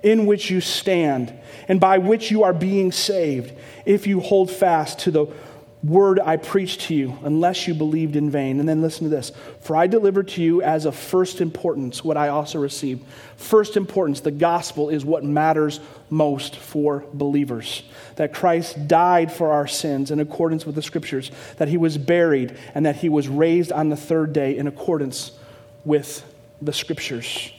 in 0.04 0.28
which 0.28 0.52
you 0.52 0.62
stand, 0.62 1.34
and 1.68 1.80
by 1.80 1.98
which 1.98 2.30
you 2.30 2.44
are 2.44 2.54
being 2.54 2.92
saved, 2.92 3.56
if 3.88 4.06
you 4.06 4.20
hold 4.20 4.52
fast 4.52 5.00
to 5.00 5.10
the 5.10 5.26
word 5.82 6.20
I 6.20 6.36
preached 6.36 6.82
to 6.82 6.96
you, 6.96 7.18
unless 7.24 7.68
you 7.68 7.74
believed 7.74 8.16
in 8.16 8.30
vain. 8.30 8.60
And 8.60 8.68
then 8.68 8.82
listen 8.82 9.06
to 9.06 9.10
this 9.10 9.32
For 9.62 9.76
I 9.76 9.88
delivered 9.88 10.28
to 10.30 10.44
you 10.44 10.62
as 10.62 10.86
of 10.86 10.96
first 10.96 11.42
importance 11.42 12.04
what 12.04 12.18
I 12.18 12.28
also 12.30 12.60
received. 12.60 13.06
First 13.38 13.78
importance, 13.78 14.20
the 14.20 14.32
gospel 14.32 14.90
is 14.90 15.06
what 15.06 15.24
matters 15.24 15.80
most 16.10 16.58
for 16.58 17.06
believers. 17.14 17.84
That 18.18 18.34
Christ 18.34 18.88
died 18.88 19.32
for 19.32 19.52
our 19.52 19.68
sins 19.68 20.12
in 20.12 20.20
accordance 20.20 20.66
with 20.66 20.76
the 20.76 20.82
scriptures, 20.82 21.32
that 21.58 21.70
he 21.70 21.78
was 21.78 21.98
buried, 21.98 22.58
and 22.76 22.86
that 22.86 22.98
he 22.98 23.10
was 23.10 23.28
raised 23.28 23.72
on 23.72 23.90
the 23.90 23.96
third 23.96 24.34
day 24.34 24.58
in 24.58 24.68
accordance 24.68 25.32
with 25.86 26.26
the 26.62 26.74
scriptures. 26.74 27.54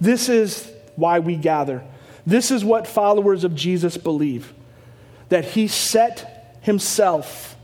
This 0.00 0.28
is 0.28 0.70
why 0.96 1.20
we 1.20 1.36
gather. 1.36 1.82
This 2.26 2.50
is 2.50 2.62
what 2.62 2.86
followers 2.86 3.44
of 3.44 3.54
Jesus 3.54 3.96
believe 3.96 4.52
that 5.30 5.44
he 5.44 5.68
set 5.68 6.37
himself 6.68 7.56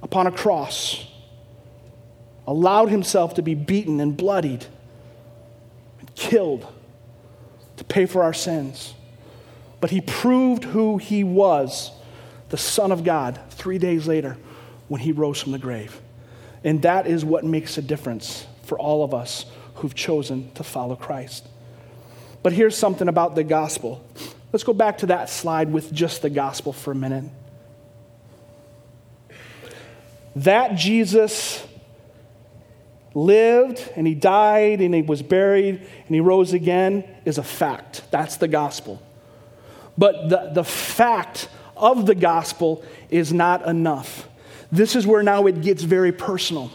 upon 0.00 0.28
a 0.28 0.30
cross, 0.30 1.04
allowed 2.46 2.90
himself 2.90 3.34
to 3.34 3.42
be 3.42 3.54
beaten 3.54 3.98
and 3.98 4.16
bloodied 4.16 4.64
and 5.98 6.14
killed 6.14 6.64
to 7.76 7.82
pay 7.82 8.06
for 8.06 8.22
our 8.22 8.32
sins. 8.32 8.94
But 9.80 9.90
he 9.90 10.00
proved 10.00 10.62
who 10.62 10.98
he 10.98 11.24
was, 11.24 11.90
the 12.50 12.56
Son 12.56 12.92
of 12.92 13.02
God, 13.02 13.40
three 13.50 13.78
days 13.78 14.06
later 14.06 14.36
when 14.86 15.00
he 15.00 15.10
rose 15.10 15.42
from 15.42 15.50
the 15.50 15.58
grave. 15.58 16.00
And 16.62 16.82
that 16.82 17.08
is 17.08 17.24
what 17.24 17.44
makes 17.44 17.76
a 17.78 17.82
difference 17.82 18.46
for 18.62 18.78
all 18.78 19.02
of 19.02 19.12
us 19.12 19.44
who've 19.74 19.94
chosen 19.94 20.52
to 20.52 20.62
follow 20.62 20.94
Christ. 20.94 21.48
But 22.44 22.52
here's 22.52 22.78
something 22.78 23.08
about 23.08 23.34
the 23.34 23.42
gospel. 23.42 24.06
Let's 24.52 24.62
go 24.62 24.72
back 24.72 24.98
to 24.98 25.06
that 25.06 25.30
slide 25.30 25.72
with 25.72 25.92
just 25.92 26.22
the 26.22 26.30
gospel 26.30 26.72
for 26.72 26.92
a 26.92 26.94
minute. 26.94 27.24
That 30.36 30.76
Jesus 30.76 31.66
lived 33.14 33.90
and 33.96 34.06
he 34.06 34.14
died 34.14 34.82
and 34.82 34.94
he 34.94 35.00
was 35.00 35.22
buried 35.22 35.76
and 35.76 36.14
he 36.14 36.20
rose 36.20 36.52
again 36.52 37.02
is 37.24 37.38
a 37.38 37.42
fact. 37.42 38.02
That's 38.10 38.36
the 38.36 38.46
gospel. 38.46 39.02
But 39.96 40.28
the, 40.28 40.50
the 40.52 40.64
fact 40.64 41.48
of 41.74 42.04
the 42.04 42.14
gospel 42.14 42.84
is 43.08 43.32
not 43.32 43.66
enough. 43.66 44.28
This 44.70 44.94
is 44.94 45.06
where 45.06 45.22
now 45.22 45.46
it 45.46 45.62
gets 45.62 45.82
very 45.82 46.12
personal. 46.12 46.70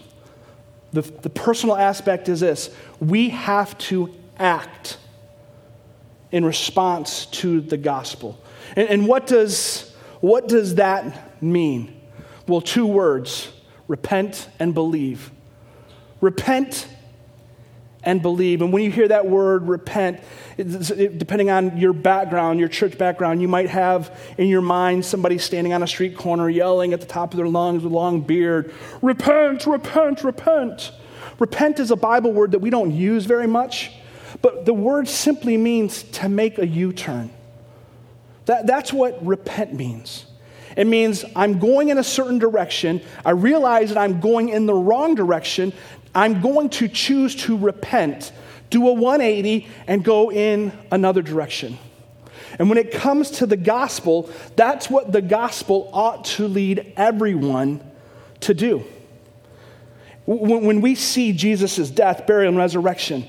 The, 0.91 1.01
the 1.01 1.29
personal 1.29 1.75
aspect 1.77 2.29
is 2.29 2.39
this 2.39 2.71
we 2.99 3.29
have 3.29 3.77
to 3.77 4.11
act 4.39 4.97
in 6.31 6.43
response 6.43 7.27
to 7.27 7.61
the 7.61 7.77
gospel. 7.77 8.41
And, 8.75 8.89
and 8.89 9.07
what, 9.07 9.27
does, 9.27 9.93
what 10.19 10.47
does 10.47 10.75
that 10.75 11.43
mean? 11.43 12.00
Well, 12.47 12.61
two 12.61 12.85
words 12.85 13.51
repent 13.87 14.47
and 14.59 14.73
believe. 14.73 15.31
Repent 16.21 16.87
and 18.03 18.21
believe. 18.21 18.61
And 18.61 18.73
when 18.73 18.83
you 18.83 18.91
hear 18.91 19.07
that 19.07 19.27
word 19.27 19.67
repent, 19.67 20.21
it, 20.57 21.17
depending 21.17 21.49
on 21.49 21.77
your 21.77 21.93
background, 21.93 22.59
your 22.59 22.69
church 22.69 22.97
background, 22.97 23.41
you 23.41 23.47
might 23.47 23.69
have 23.69 24.17
in 24.37 24.47
your 24.47 24.61
mind 24.61 25.05
somebody 25.05 25.37
standing 25.37 25.73
on 25.73 25.83
a 25.83 25.87
street 25.87 26.17
corner 26.17 26.49
yelling 26.49 26.93
at 26.93 27.01
the 27.01 27.07
top 27.07 27.33
of 27.33 27.37
their 27.37 27.47
lungs 27.47 27.83
with 27.83 27.91
a 27.91 27.95
long 27.95 28.21
beard, 28.21 28.73
Repent, 29.01 29.65
repent, 29.65 30.23
repent. 30.23 30.91
Repent 31.39 31.79
is 31.79 31.91
a 31.91 31.95
Bible 31.95 32.31
word 32.31 32.51
that 32.51 32.59
we 32.59 32.69
don't 32.69 32.91
use 32.91 33.25
very 33.25 33.47
much, 33.47 33.91
but 34.41 34.65
the 34.65 34.73
word 34.73 35.07
simply 35.07 35.57
means 35.57 36.03
to 36.03 36.29
make 36.29 36.59
a 36.59 36.67
U 36.67 36.93
turn. 36.93 37.31
That, 38.45 38.67
that's 38.67 38.91
what 38.91 39.23
repent 39.25 39.73
means. 39.73 40.25
It 40.77 40.87
means 40.87 41.25
I'm 41.35 41.59
going 41.59 41.89
in 41.89 41.97
a 41.97 42.03
certain 42.03 42.39
direction. 42.39 43.01
I 43.25 43.31
realize 43.31 43.89
that 43.89 43.97
I'm 43.97 44.19
going 44.19 44.49
in 44.49 44.65
the 44.65 44.73
wrong 44.73 45.15
direction. 45.15 45.73
I'm 46.13 46.41
going 46.41 46.69
to 46.71 46.87
choose 46.87 47.35
to 47.43 47.57
repent, 47.57 48.31
do 48.69 48.87
a 48.87 48.93
180, 48.93 49.67
and 49.87 50.03
go 50.03 50.31
in 50.31 50.71
another 50.91 51.21
direction. 51.21 51.77
And 52.59 52.69
when 52.69 52.77
it 52.77 52.91
comes 52.91 53.31
to 53.31 53.45
the 53.45 53.57
gospel, 53.57 54.29
that's 54.55 54.89
what 54.89 55.11
the 55.11 55.21
gospel 55.21 55.89
ought 55.93 56.25
to 56.25 56.47
lead 56.47 56.93
everyone 56.97 57.81
to 58.41 58.53
do. 58.53 58.83
When 60.25 60.81
we 60.81 60.95
see 60.95 61.31
Jesus' 61.31 61.89
death, 61.89 62.27
burial, 62.27 62.49
and 62.49 62.57
resurrection, 62.57 63.25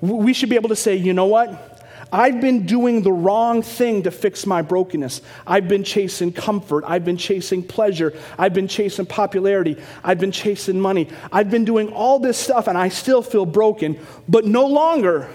we 0.00 0.32
should 0.32 0.48
be 0.48 0.56
able 0.56 0.68
to 0.68 0.76
say, 0.76 0.96
you 0.96 1.12
know 1.12 1.26
what? 1.26 1.77
I've 2.12 2.40
been 2.40 2.64
doing 2.64 3.02
the 3.02 3.12
wrong 3.12 3.62
thing 3.62 4.04
to 4.04 4.10
fix 4.10 4.46
my 4.46 4.62
brokenness. 4.62 5.20
I've 5.46 5.68
been 5.68 5.84
chasing 5.84 6.32
comfort. 6.32 6.84
I've 6.86 7.04
been 7.04 7.16
chasing 7.16 7.62
pleasure. 7.62 8.14
I've 8.38 8.54
been 8.54 8.68
chasing 8.68 9.06
popularity. 9.06 9.76
I've 10.02 10.18
been 10.18 10.32
chasing 10.32 10.80
money. 10.80 11.08
I've 11.30 11.50
been 11.50 11.64
doing 11.64 11.92
all 11.92 12.18
this 12.18 12.38
stuff 12.38 12.66
and 12.66 12.78
I 12.78 12.88
still 12.88 13.22
feel 13.22 13.44
broken, 13.44 13.98
but 14.28 14.44
no 14.44 14.66
longer 14.66 15.28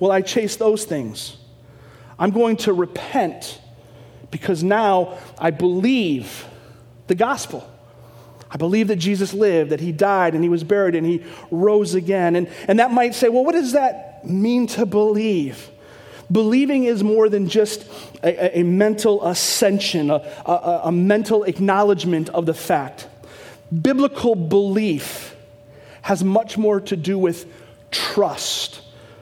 will 0.00 0.12
I 0.12 0.22
chase 0.22 0.56
those 0.56 0.84
things. 0.84 1.36
I'm 2.18 2.30
going 2.30 2.56
to 2.58 2.72
repent 2.72 3.60
because 4.30 4.62
now 4.62 5.18
I 5.38 5.50
believe 5.50 6.46
the 7.06 7.14
gospel. 7.14 7.70
I 8.50 8.56
believe 8.56 8.88
that 8.88 8.96
Jesus 8.96 9.34
lived, 9.34 9.70
that 9.70 9.80
he 9.80 9.90
died, 9.90 10.34
and 10.34 10.44
he 10.44 10.48
was 10.48 10.62
buried, 10.62 10.94
and 10.94 11.04
he 11.04 11.24
rose 11.50 11.94
again. 11.94 12.36
And, 12.36 12.48
and 12.68 12.78
that 12.78 12.92
might 12.92 13.14
say, 13.14 13.28
well, 13.28 13.44
what 13.44 13.52
does 13.52 13.72
that 13.72 14.24
mean 14.24 14.68
to 14.68 14.86
believe? 14.86 15.70
Believing 16.34 16.82
is 16.82 17.04
more 17.04 17.28
than 17.28 17.48
just 17.48 17.86
a, 18.24 18.58
a 18.58 18.64
mental 18.64 19.24
ascension, 19.24 20.10
a, 20.10 20.16
a, 20.44 20.80
a 20.86 20.92
mental 20.92 21.44
acknowledgement 21.44 22.28
of 22.30 22.44
the 22.44 22.52
fact. 22.52 23.06
Biblical 23.70 24.34
belief 24.34 25.36
has 26.02 26.24
much 26.24 26.58
more 26.58 26.80
to 26.80 26.96
do 26.96 27.16
with 27.16 27.46
trust, 27.92 28.80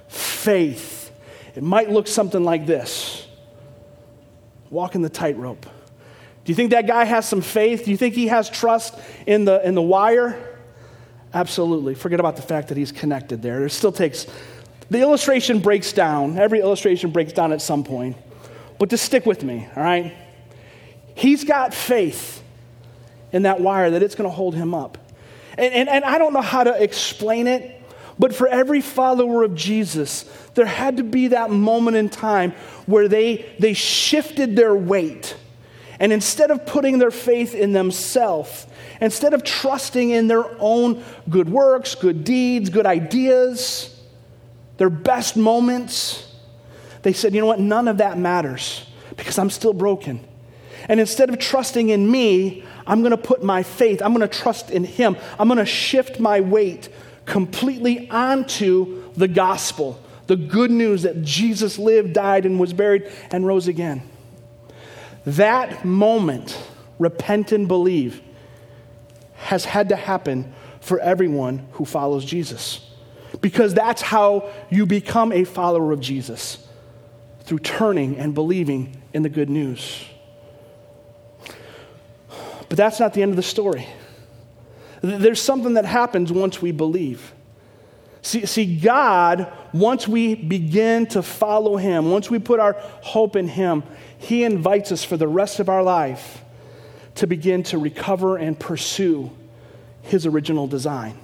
faith. 0.09 1.13
It 1.55 1.63
might 1.63 1.91
look 1.91 2.09
something 2.09 2.43
like 2.43 2.65
this 2.65 3.27
walking 4.71 5.03
the 5.03 5.11
tightrope. 5.11 5.67
Do 6.45 6.51
you 6.51 6.55
think 6.55 6.71
that 6.71 6.87
guy 6.87 7.05
has 7.05 7.29
some 7.29 7.43
faith? 7.43 7.85
Do 7.85 7.91
you 7.91 7.99
think 7.99 8.15
he 8.15 8.29
has 8.29 8.49
trust 8.49 8.99
in 9.27 9.45
the, 9.45 9.63
in 9.69 9.75
the 9.75 9.83
wire? 9.83 10.59
Absolutely. 11.35 11.95
Forget 11.95 12.21
about 12.21 12.37
the 12.37 12.43
fact 12.43 12.69
that 12.69 12.79
he's 12.79 12.91
connected 12.91 13.43
there. 13.43 13.67
It 13.67 13.71
still 13.71 13.93
takes 13.93 14.27
The 14.93 15.01
illustration 15.01 15.61
breaks 15.61 15.95
down. 15.95 16.37
Every 16.37 16.61
illustration 16.61 17.13
breaks 17.13 17.33
down 17.33 17.51
at 17.51 17.63
some 17.63 17.83
point. 17.83 18.15
But 18.79 18.91
just 18.91 19.07
stick 19.07 19.25
with 19.25 19.43
me, 19.43 19.67
all 19.75 19.83
right? 19.83 20.15
He's 21.15 21.45
got 21.45 21.73
faith 21.73 22.43
in 23.33 23.45
that 23.45 23.59
wire 23.59 23.93
that 23.93 24.03
it's 24.03 24.15
going 24.15 24.29
to 24.29 24.35
hold 24.37 24.55
him 24.55 24.75
up. 24.75 24.99
And, 25.57 25.73
and, 25.73 25.89
and 25.89 26.05
I 26.05 26.19
don't 26.19 26.35
know 26.35 26.43
how 26.43 26.65
to 26.65 26.83
explain 26.83 27.47
it, 27.47 27.83
but 28.19 28.35
for 28.35 28.47
every 28.47 28.83
follower 28.83 29.45
of 29.45 29.55
Jesus, 29.55 30.25
there 30.57 30.67
had 30.67 30.99
to 30.99 31.05
be 31.05 31.29
that 31.29 31.51
moment 31.51 31.97
in 31.97 32.11
time 32.11 32.51
where 32.85 33.09
they, 33.09 33.51
they 33.59 33.73
shifted 33.73 34.57
their 34.57 34.75
weight. 34.75 35.35
And 36.01 36.13
instead 36.13 36.51
of 36.51 36.67
putting 36.67 36.99
their 36.99 37.11
faith 37.11 37.55
in 37.55 37.73
themselves, 37.73 38.67
instead 39.01 39.33
of 39.33 39.43
trusting 39.43 40.11
in 40.11 40.29
their 40.29 40.45
own 40.59 41.03
good 41.31 41.49
works, 41.49 41.95
good 41.95 42.25
deeds, 42.25 42.69
good 42.69 42.85
ideas, 42.85 43.92
their 44.77 44.91
best 44.91 45.37
moments, 45.37 46.33
they 47.03 47.13
said, 47.13 47.35
you 47.35 47.41
know 47.41 47.47
what? 47.47 47.61
None 47.61 47.89
of 47.89 47.99
that 47.99 48.19
matters 48.19 48.87
because 49.17 49.39
I'm 49.39 49.51
still 49.51 49.73
broken. 49.73 50.27
And 50.89 50.99
instead 50.99 51.29
of 51.29 51.39
trusting 51.39 51.91
in 51.91 52.11
me, 52.11 52.65
I'm 52.87 53.01
going 53.01 53.13
to 53.13 53.17
put 53.17 53.43
my 53.43 53.63
faith, 53.63 54.03
I'm 54.03 54.15
going 54.15 54.29
to 54.29 54.39
trust 54.39 54.71
in 54.71 54.85
Him. 54.85 55.17
I'm 55.39 55.49
going 55.49 55.59
to 55.59 55.67
shift 55.67 56.19
my 56.19 56.41
weight 56.41 56.89
completely 57.27 58.11
onto 58.11 59.13
the 59.15 59.29
gospel, 59.29 60.01
the 60.27 60.37
good 60.37 60.71
news 60.71 61.03
that 61.03 61.23
Jesus 61.23 61.79
lived, 61.79 62.15
died, 62.15 62.47
and 62.47 62.59
was 62.59 62.73
buried 62.73 63.11
and 63.31 63.47
rose 63.47 63.69
again. 63.69 64.03
That 65.25 65.85
moment, 65.85 66.59
repent 66.99 67.53
and 67.53 67.69
believe, 67.69 68.21
has 69.35 69.65
had 69.65 69.91
to 69.91 69.97
happen 69.97 70.53
for 70.81 70.99
everyone 70.99 71.67
who 71.73 71.85
follows 71.85 72.25
Jesus. 72.25 72.89
Because 73.43 73.75
that's 73.75 74.01
how 74.01 74.49
you 74.71 74.87
become 74.87 75.33
a 75.33 75.45
follower 75.45 75.93
of 75.93 76.01
Jesus 76.01 76.67
through 77.43 77.59
turning 77.59 78.17
and 78.17 78.35
believing 78.35 79.03
in 79.13 79.23
the 79.23 79.29
good 79.29 79.51
news. 79.51 80.07
But 82.69 82.79
that's 82.79 82.99
not 82.99 83.13
the 83.13 83.21
end 83.21 83.33
of 83.33 83.37
the 83.37 83.43
story. 83.43 83.87
There's 85.03 85.43
something 85.43 85.75
that 85.75 85.85
happens 85.85 86.33
once 86.33 86.63
we 86.63 86.73
believe. 86.73 87.35
See, 88.23 88.47
see, 88.47 88.77
God, 88.77 89.53
once 89.73 90.07
we 90.07 90.37
begin 90.37 91.07
to 91.09 91.23
follow 91.23 91.77
Him, 91.77 92.13
once 92.13 92.31
we 92.31 92.39
put 92.39 92.61
our 92.61 92.75
hope 93.03 93.35
in 93.35 93.49
Him, 93.49 93.83
He 94.17 94.45
invites 94.45 94.93
us 94.93 95.03
for 95.03 95.17
the 95.17 95.27
rest 95.27 95.59
of 95.59 95.69
our 95.69 95.83
life 95.83 96.45
to 97.17 97.27
begin 97.27 97.65
to 97.65 97.79
recover 97.79 98.37
and 98.37 98.59
pursue 98.59 99.33
His 100.03 100.25
original 100.25 100.69
design. 100.69 101.19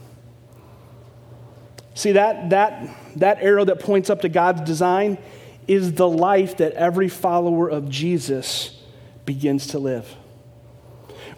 See, 1.98 2.12
that, 2.12 2.50
that, 2.50 2.88
that 3.16 3.42
arrow 3.42 3.64
that 3.64 3.80
points 3.80 4.10
up 4.10 4.20
to 4.22 4.28
God's 4.28 4.60
design 4.62 5.18
is 5.66 5.92
the 5.92 6.08
life 6.08 6.58
that 6.58 6.72
every 6.72 7.08
follower 7.08 7.68
of 7.68 7.88
Jesus 7.88 8.82
begins 9.24 9.68
to 9.68 9.78
live 9.78 10.16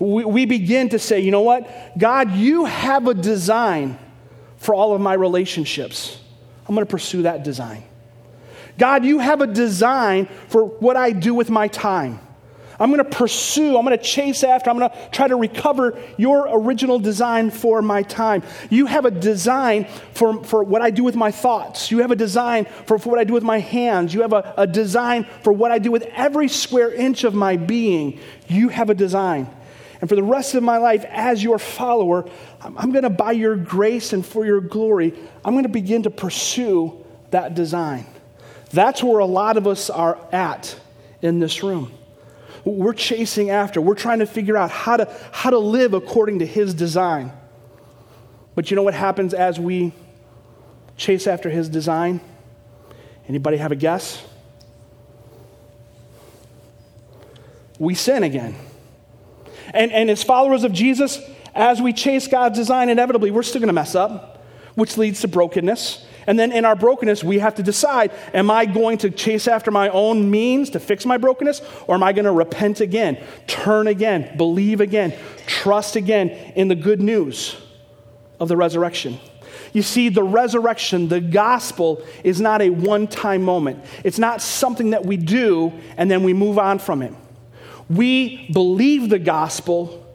we, 0.01 0.25
we 0.25 0.47
begin 0.47 0.89
to 0.89 0.99
say, 0.99 1.21
you 1.21 1.31
know 1.31 1.43
what? 1.43 1.71
God, 1.97 2.33
you 2.33 2.65
have 2.65 3.07
a 3.07 3.15
design 3.15 3.99
for 4.57 4.75
all 4.75 4.95
of 4.95 5.01
my 5.01 5.13
relationships. 5.13 6.19
I'm 6.67 6.75
going 6.75 6.87
to 6.87 6.91
pursue 6.91 7.23
that 7.23 7.45
design. 7.45 7.85
God, 8.79 9.05
you 9.05 9.19
have 9.19 9.43
a 9.43 9.47
design 9.47 10.27
for 10.49 10.65
what 10.65 10.97
I 10.97 11.13
do 11.13 11.35
with 11.35 11.51
my 11.51 11.69
time. 11.69 12.19
I'm 12.81 12.91
going 12.91 13.05
to 13.05 13.17
pursue, 13.17 13.77
I'm 13.77 13.85
going 13.85 13.97
to 13.97 14.03
chase 14.03 14.43
after, 14.43 14.71
I'm 14.71 14.79
going 14.79 14.91
to 14.91 15.09
try 15.13 15.29
to 15.29 15.37
recover 15.37 16.03
your 16.17 16.49
original 16.51 16.99
design 16.99 17.51
for 17.51 17.83
my 17.83 18.03
time. 18.03 18.43
You 18.71 18.87
have 18.87 19.05
a 19.05 19.11
design 19.11 19.85
for, 20.15 20.43
for 20.43 20.65
what 20.65 20.81
I 20.81 20.89
do 20.91 21.05
with 21.05 21.15
my 21.15 21.31
thoughts. 21.31 21.91
You 21.91 21.99
have 21.99 22.11
a 22.11 22.17
design 22.17 22.65
for, 22.87 22.99
for 22.99 23.11
what 23.11 23.19
I 23.19 23.25
do 23.25 23.35
with 23.35 23.43
my 23.43 23.59
hands. 23.59 24.15
You 24.15 24.23
have 24.23 24.33
a, 24.33 24.55
a 24.57 24.67
design 24.67 25.27
for 25.43 25.53
what 25.53 25.71
I 25.71 25.79
do 25.79 25.91
with 25.91 26.05
every 26.15 26.49
square 26.49 26.91
inch 26.93 27.25
of 27.25 27.35
my 27.35 27.59
being. 27.59 28.19
You 28.49 28.71
have 28.71 28.89
a 28.89 28.95
design. 28.95 29.55
And 30.01 30.09
for 30.09 30.17
the 30.17 30.23
rest 30.23 30.55
of 30.55 30.63
my 30.63 30.79
life, 30.79 31.05
as 31.05 31.45
your 31.45 31.59
follower, 31.59 32.27
I'm 32.63 32.93
going 32.93 33.03
to, 33.03 33.11
by 33.11 33.33
your 33.33 33.57
grace 33.57 34.15
and 34.15 34.25
for 34.25 34.47
your 34.47 34.63
glory, 34.63 35.13
I'm 35.45 35.53
going 35.53 35.65
to 35.65 35.69
begin 35.69 36.05
to 36.05 36.11
pursue 36.11 37.05
that 37.31 37.55
design. 37.55 38.07
That's 38.73 39.03
where 39.03 39.19
a 39.19 39.27
lot 39.27 39.59
of 39.59 39.67
us 39.67 39.91
are 39.91 40.19
at 40.33 40.81
in 41.21 41.41
this 41.41 41.63
room. 41.63 41.93
We're 42.65 42.93
chasing 42.93 43.51
after, 43.51 43.81
we're 43.81 43.95
trying 43.95 44.19
to 44.19 44.27
figure 44.27 44.57
out 44.57 44.71
how 44.71 44.97
to, 44.97 45.13
how 45.33 45.51
to 45.51 45.59
live 45.59 45.95
according 45.95 46.41
to 46.41 46.47
His 46.47 46.75
design. 46.75 47.33
But 48.55 48.71
you 48.71 48.77
know 48.77 48.83
what 48.83 48.95
happens 48.95 49.33
as 49.33 49.59
we 49.59 49.93
chase 50.97 51.27
after 51.27 51.49
His 51.49 51.69
design? 51.69 52.21
Anybody 53.29 53.57
have 53.57 53.73
a 53.73 53.77
guess? 53.77 54.23
We 57.79 57.95
sin 57.95 58.23
again. 58.23 58.55
And, 59.73 59.91
and 59.93 60.11
as 60.11 60.23
followers 60.23 60.65
of 60.65 60.73
Jesus, 60.73 61.19
as 61.55 61.81
we 61.81 61.93
chase 61.93 62.27
God's 62.27 62.59
design, 62.59 62.89
inevitably 62.89 63.31
we're 63.31 63.43
still 63.43 63.61
going 63.61 63.69
to 63.69 63.73
mess 63.73 63.95
up, 63.95 64.45
which 64.75 64.99
leads 64.99 65.21
to 65.23 65.29
brokenness. 65.29 66.05
And 66.31 66.39
then 66.39 66.53
in 66.53 66.65
our 66.65 66.77
brokenness, 66.77 67.25
we 67.25 67.41
have 67.41 67.57
to 67.57 67.63
decide 67.65 68.13
am 68.33 68.53
I 68.53 68.65
going 68.65 68.99
to 68.99 69.11
chase 69.11 69.49
after 69.49 69.73
my 69.73 69.89
own 69.89 70.31
means 70.31 70.71
to 70.71 70.79
fix 70.79 71.05
my 71.05 71.19
brokenness, 71.19 71.61
or 71.89 71.97
am 71.97 72.05
I 72.05 72.13
going 72.13 72.25
to 72.25 72.31
repent 72.31 72.81
again, 72.81 73.21
turn 73.49 73.89
again, 73.89 74.37
believe 74.37 74.81
again, 74.81 75.13
trust 75.49 75.97
again 75.97 76.29
in 76.55 76.69
the 76.69 76.77
good 76.77 77.01
news 77.01 77.57
of 78.39 78.47
the 78.47 78.57
resurrection? 78.57 79.19
You 79.73 79.83
see, 79.83 80.09
the 80.09 80.23
resurrection, 80.23 81.09
the 81.09 81.21
gospel, 81.21 82.01
is 82.23 82.41
not 82.41 82.63
a 82.63 82.71
one 82.71 83.09
time 83.09 83.43
moment. 83.43 83.85
It's 84.05 84.21
not 84.21 84.41
something 84.41 84.91
that 84.91 85.05
we 85.05 85.17
do 85.17 85.73
and 85.97 86.09
then 86.09 86.23
we 86.23 86.33
move 86.33 86.61
on 86.61 86.79
from 86.79 87.03
it. 87.03 87.13
We 87.89 88.49
believe 88.53 89.11
the 89.11 89.19
gospel 89.19 90.07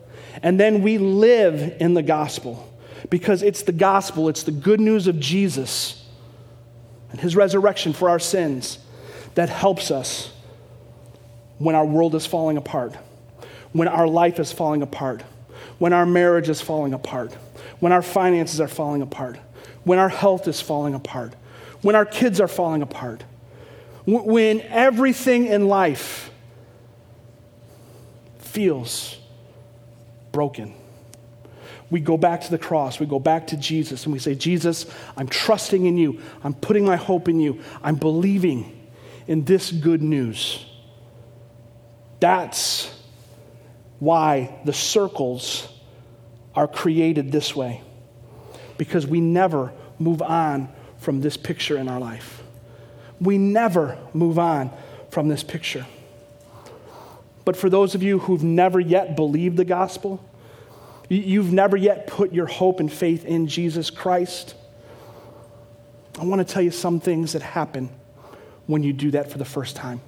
and 0.41 0.57
then 0.57 0.81
we 0.81 0.97
live 0.97 1.75
in 1.81 1.93
the 1.93 2.03
gospel 2.03 2.71
because 3.09 3.43
it's 3.43 3.63
the 3.63 3.73
gospel, 3.73 4.29
it's 4.29 4.43
the 4.43 4.51
good 4.51 4.79
news 4.79 5.07
of 5.07 5.19
Jesus 5.19 6.03
and 7.15 7.21
his 7.21 7.33
resurrection 7.33 7.93
for 7.93 8.09
our 8.09 8.19
sins 8.19 8.77
that 9.35 9.47
helps 9.47 9.89
us 9.89 10.33
when 11.59 11.73
our 11.73 11.85
world 11.85 12.13
is 12.13 12.25
falling 12.25 12.57
apart, 12.57 12.93
when 13.71 13.87
our 13.87 14.05
life 14.05 14.37
is 14.37 14.51
falling 14.51 14.81
apart, 14.81 15.21
when 15.77 15.93
our 15.93 16.05
marriage 16.05 16.49
is 16.49 16.59
falling 16.59 16.93
apart, 16.93 17.31
when 17.79 17.93
our 17.93 18.01
finances 18.01 18.59
are 18.59 18.67
falling 18.67 19.01
apart, 19.01 19.39
when 19.85 19.97
our 19.97 20.09
health 20.09 20.45
is 20.49 20.59
falling 20.59 20.93
apart, 20.93 21.33
when 21.81 21.95
our 21.95 22.03
kids 22.03 22.41
are 22.41 22.49
falling 22.49 22.81
apart, 22.81 23.23
when 24.05 24.59
everything 24.63 25.45
in 25.45 25.69
life 25.69 26.29
feels 28.39 29.17
broken. 30.33 30.73
We 31.91 31.99
go 31.99 32.17
back 32.17 32.41
to 32.41 32.51
the 32.51 32.57
cross, 32.57 32.99
we 32.99 33.05
go 33.05 33.19
back 33.19 33.47
to 33.47 33.57
Jesus, 33.57 34.05
and 34.05 34.13
we 34.13 34.19
say, 34.19 34.33
Jesus, 34.33 34.85
I'm 35.15 35.27
trusting 35.27 35.85
in 35.85 35.97
you. 35.97 36.19
I'm 36.43 36.53
putting 36.53 36.83
my 36.83 36.95
hope 36.95 37.29
in 37.29 37.39
you. 37.39 37.59
I'm 37.83 37.95
believing 37.95 38.89
in 39.27 39.45
this 39.45 39.71
good 39.71 40.01
news. 40.01 40.65
That's 42.19 42.91
why 43.99 44.59
the 44.65 44.73
circles 44.73 45.67
are 46.55 46.67
created 46.67 47.31
this 47.31 47.55
way, 47.55 47.81
because 48.77 49.05
we 49.05 49.21
never 49.21 49.71
move 49.99 50.21
on 50.21 50.69
from 50.97 51.21
this 51.21 51.37
picture 51.37 51.77
in 51.77 51.87
our 51.87 51.99
life. 51.99 52.41
We 53.21 53.37
never 53.37 53.97
move 54.13 54.39
on 54.39 54.71
from 55.11 55.27
this 55.27 55.43
picture. 55.43 55.85
But 57.45 57.55
for 57.55 57.69
those 57.69 57.93
of 57.93 58.01
you 58.01 58.19
who've 58.19 58.43
never 58.43 58.79
yet 58.79 59.15
believed 59.15 59.57
the 59.57 59.65
gospel, 59.65 60.23
you've 61.09 61.53
never 61.53 61.77
yet 61.77 62.07
put 62.07 62.33
your 62.33 62.47
hope 62.47 62.79
and 62.79 62.91
faith 62.91 63.25
in 63.25 63.47
Jesus 63.47 63.89
Christ, 63.89 64.55
I 66.19 66.23
want 66.23 66.45
to 66.45 66.53
tell 66.53 66.61
you 66.61 66.71
some 66.71 66.99
things 66.99 67.33
that 67.33 67.41
happen 67.41 67.89
when 68.67 68.83
you 68.83 68.93
do 68.93 69.11
that 69.11 69.31
for 69.31 69.37
the 69.37 69.45
first 69.45 69.75
time. 69.75 70.01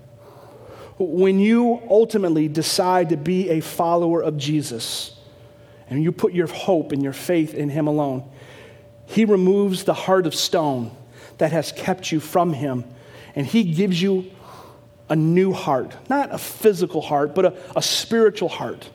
When 0.97 1.39
you 1.39 1.81
ultimately 1.89 2.47
decide 2.47 3.09
to 3.09 3.17
be 3.17 3.49
a 3.49 3.59
follower 3.59 4.21
of 4.21 4.37
Jesus 4.37 5.15
and 5.89 6.01
you 6.01 6.11
put 6.11 6.33
your 6.33 6.47
hope 6.47 6.91
and 6.91 7.03
your 7.03 7.13
faith 7.13 7.53
in 7.53 7.69
Him 7.69 7.87
alone, 7.87 8.29
He 9.05 9.25
removes 9.25 9.83
the 9.83 9.93
heart 9.93 10.25
of 10.25 10.33
stone 10.33 10.95
that 11.37 11.51
has 11.51 11.71
kept 11.71 12.11
you 12.11 12.19
from 12.19 12.53
Him 12.53 12.83
and 13.35 13.45
He 13.45 13.63
gives 13.63 14.01
you 14.01 14.31
a 15.09 15.15
new 15.15 15.53
heart, 15.53 15.95
not 16.09 16.33
a 16.33 16.37
physical 16.37 17.01
heart, 17.01 17.35
but 17.35 17.45
a, 17.45 17.57
a 17.75 17.81
spiritual 17.81 18.49
heart, 18.49 18.89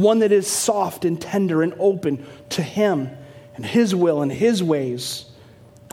one 0.00 0.20
that 0.20 0.32
is 0.32 0.46
soft 0.46 1.04
and 1.04 1.20
tender 1.20 1.62
and 1.62 1.74
open 1.78 2.26
to 2.50 2.62
Him 2.62 3.10
and 3.56 3.64
His 3.64 3.94
will 3.94 4.22
and 4.22 4.32
His 4.32 4.62
ways 4.62 5.26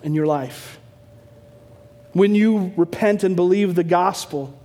in 0.03 0.13
your 0.13 0.25
life. 0.25 0.79
When 2.13 2.35
you 2.35 2.73
repent 2.77 3.23
and 3.23 3.35
believe 3.35 3.75
the 3.75 3.83
gospel, 3.83 4.59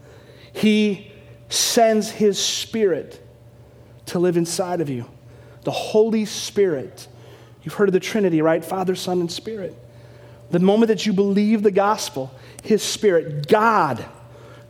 He 0.53 1.11
sends 1.49 2.11
His 2.11 2.43
Spirit 2.43 3.21
to 4.07 4.19
live 4.19 4.37
inside 4.37 4.81
of 4.81 4.89
you. 4.89 5.07
The 5.63 5.71
Holy 5.71 6.25
Spirit. 6.25 7.07
You've 7.63 7.75
heard 7.75 7.89
of 7.89 7.93
the 7.93 8.01
Trinity, 8.01 8.43
right? 8.43 8.65
Father, 8.65 8.95
Son, 8.95 9.21
and 9.21 9.31
Spirit. 9.31 9.75
The 10.51 10.59
moment 10.59 10.89
that 10.89 11.07
you 11.07 11.13
believe 11.13 11.63
the 11.63 11.71
gospel, 11.71 12.31
His 12.63 12.83
Spirit, 12.83 13.49
God, 13.49 14.05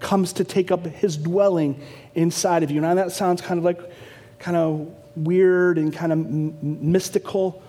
comes 0.01 0.35
to 0.35 0.45
take 0.45 0.71
up 0.71 0.85
His 0.87 1.17
dwelling 1.17 1.81
inside 2.15 2.63
of 2.63 2.71
you. 2.71 2.81
Now, 2.81 2.95
that 2.95 3.13
sounds 3.13 3.41
kind 3.41 3.59
of 3.59 3.65
like 3.65 3.81
kind 4.43 4.57
of 4.57 4.93
weird 5.15 5.79
and 5.79 5.95
kind 5.95 6.13
of 6.13 6.19
m- 6.19 6.59
mystical, 6.61 7.63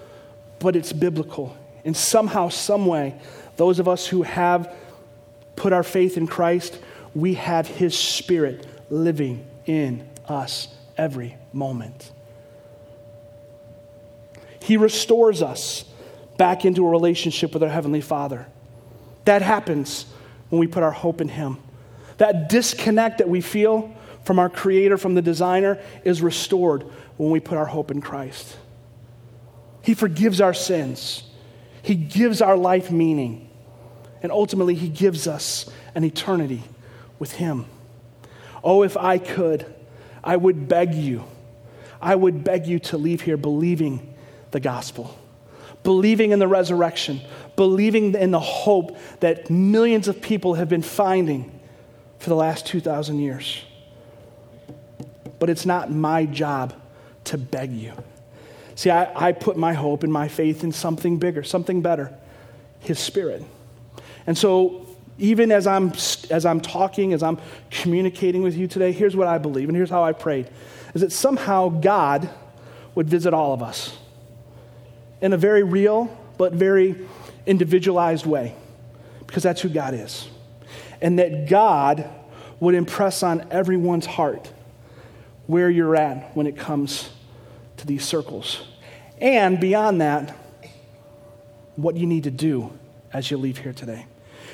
but 0.57 0.75
it's 0.75 0.91
biblical. 0.91 1.55
And 1.85 1.95
somehow, 1.95 2.49
some 2.49 2.87
way, 2.87 3.15
those 3.57 3.77
of 3.77 3.87
us 3.87 4.07
who 4.07 4.23
have 4.23 4.75
put 5.55 5.71
our 5.71 5.83
faith 5.83 6.17
in 6.17 6.25
Christ, 6.25 6.79
we 7.13 7.35
have 7.35 7.67
His 7.67 7.95
Spirit 7.97 8.65
living 8.89 9.45
in 9.67 10.09
us 10.27 10.67
every 10.97 11.37
moment. 11.53 12.11
He 14.59 14.75
restores 14.75 15.43
us 15.43 15.85
back 16.37 16.65
into 16.65 16.87
a 16.87 16.89
relationship 16.89 17.53
with 17.53 17.61
our 17.61 17.69
Heavenly 17.69 18.01
Father. 18.01 18.47
That 19.25 19.43
happens 19.43 20.07
when 20.49 20.59
we 20.59 20.65
put 20.65 20.81
our 20.81 20.91
hope 20.91 21.21
in 21.21 21.27
Him. 21.27 21.59
That 22.17 22.49
disconnect 22.49 23.19
that 23.19 23.29
we 23.29 23.41
feel 23.41 23.93
from 24.23 24.39
our 24.39 24.49
Creator, 24.49 24.97
from 24.97 25.15
the 25.15 25.21
designer, 25.21 25.79
is 26.03 26.21
restored 26.21 26.83
when 27.17 27.31
we 27.31 27.39
put 27.39 27.57
our 27.57 27.65
hope 27.65 27.91
in 27.91 28.01
Christ. 28.01 28.57
He 29.81 29.93
forgives 29.93 30.39
our 30.41 30.53
sins, 30.53 31.23
He 31.81 31.95
gives 31.95 32.41
our 32.41 32.55
life 32.55 32.89
meaning, 32.89 33.49
and 34.21 34.31
ultimately, 34.31 34.75
He 34.75 34.89
gives 34.89 35.27
us 35.27 35.69
an 35.93 36.03
eternity 36.03 36.63
with 37.19 37.33
Him. 37.33 37.65
Oh, 38.63 38.83
if 38.83 38.95
I 38.95 39.17
could, 39.17 39.65
I 40.23 40.37
would 40.37 40.69
beg 40.69 40.93
you, 40.93 41.25
I 42.01 42.15
would 42.15 42.43
beg 42.43 42.65
you 42.65 42.79
to 42.79 42.97
leave 42.97 43.21
here 43.21 43.37
believing 43.37 44.15
the 44.51 44.61
gospel, 44.61 45.17
believing 45.83 46.31
in 46.31 46.39
the 46.39 46.47
resurrection, 46.47 47.19
believing 47.57 48.15
in 48.15 48.31
the 48.31 48.39
hope 48.39 48.97
that 49.19 49.49
millions 49.49 50.07
of 50.07 50.21
people 50.21 50.53
have 50.53 50.69
been 50.69 50.81
finding 50.81 51.59
for 52.19 52.29
the 52.29 52.35
last 52.35 52.65
2,000 52.67 53.19
years. 53.19 53.63
But 55.43 55.49
it's 55.49 55.65
not 55.65 55.91
my 55.91 56.25
job 56.25 56.73
to 57.25 57.37
beg 57.37 57.73
you. 57.73 57.91
See, 58.75 58.89
I, 58.89 59.27
I 59.27 59.33
put 59.33 59.57
my 59.57 59.73
hope 59.73 60.03
and 60.03 60.13
my 60.13 60.29
faith 60.29 60.63
in 60.63 60.71
something 60.71 61.17
bigger, 61.17 61.43
something 61.43 61.81
better 61.81 62.13
His 62.79 62.97
Spirit. 62.97 63.43
And 64.25 64.37
so, 64.37 64.87
even 65.17 65.51
as 65.51 65.67
I'm, 65.67 65.91
as 66.29 66.45
I'm 66.45 66.61
talking, 66.61 67.11
as 67.11 67.21
I'm 67.21 67.39
communicating 67.69 68.41
with 68.41 68.55
you 68.55 68.69
today, 68.69 68.93
here's 68.93 69.17
what 69.17 69.27
I 69.27 69.37
believe, 69.37 69.67
and 69.67 69.75
here's 69.75 69.89
how 69.89 70.01
I 70.01 70.13
prayed 70.13 70.47
is 70.93 71.01
that 71.01 71.11
somehow 71.11 71.67
God 71.67 72.29
would 72.95 73.09
visit 73.09 73.33
all 73.33 73.53
of 73.53 73.61
us 73.61 73.97
in 75.19 75.33
a 75.33 75.37
very 75.37 75.63
real 75.63 76.05
but 76.37 76.53
very 76.53 76.95
individualized 77.45 78.25
way, 78.25 78.55
because 79.27 79.43
that's 79.43 79.59
who 79.59 79.67
God 79.67 79.93
is. 79.93 80.29
And 81.01 81.19
that 81.19 81.49
God 81.49 82.09
would 82.61 82.75
impress 82.75 83.23
on 83.23 83.45
everyone's 83.51 84.05
heart 84.05 84.49
where 85.47 85.69
you're 85.69 85.95
at 85.95 86.35
when 86.35 86.47
it 86.47 86.57
comes 86.57 87.09
to 87.77 87.87
these 87.87 88.05
circles. 88.05 88.63
And 89.19 89.59
beyond 89.59 90.01
that, 90.01 90.35
what 91.75 91.95
you 91.95 92.05
need 92.05 92.23
to 92.23 92.31
do 92.31 92.71
as 93.11 93.29
you 93.29 93.37
leave 93.37 93.57
here 93.57 93.73
today. 93.73 94.05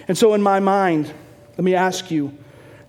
And 0.08 0.18
so, 0.18 0.34
in 0.34 0.42
my 0.42 0.60
mind, 0.60 1.12
let 1.52 1.64
me 1.64 1.76
ask 1.76 2.10
you, 2.10 2.38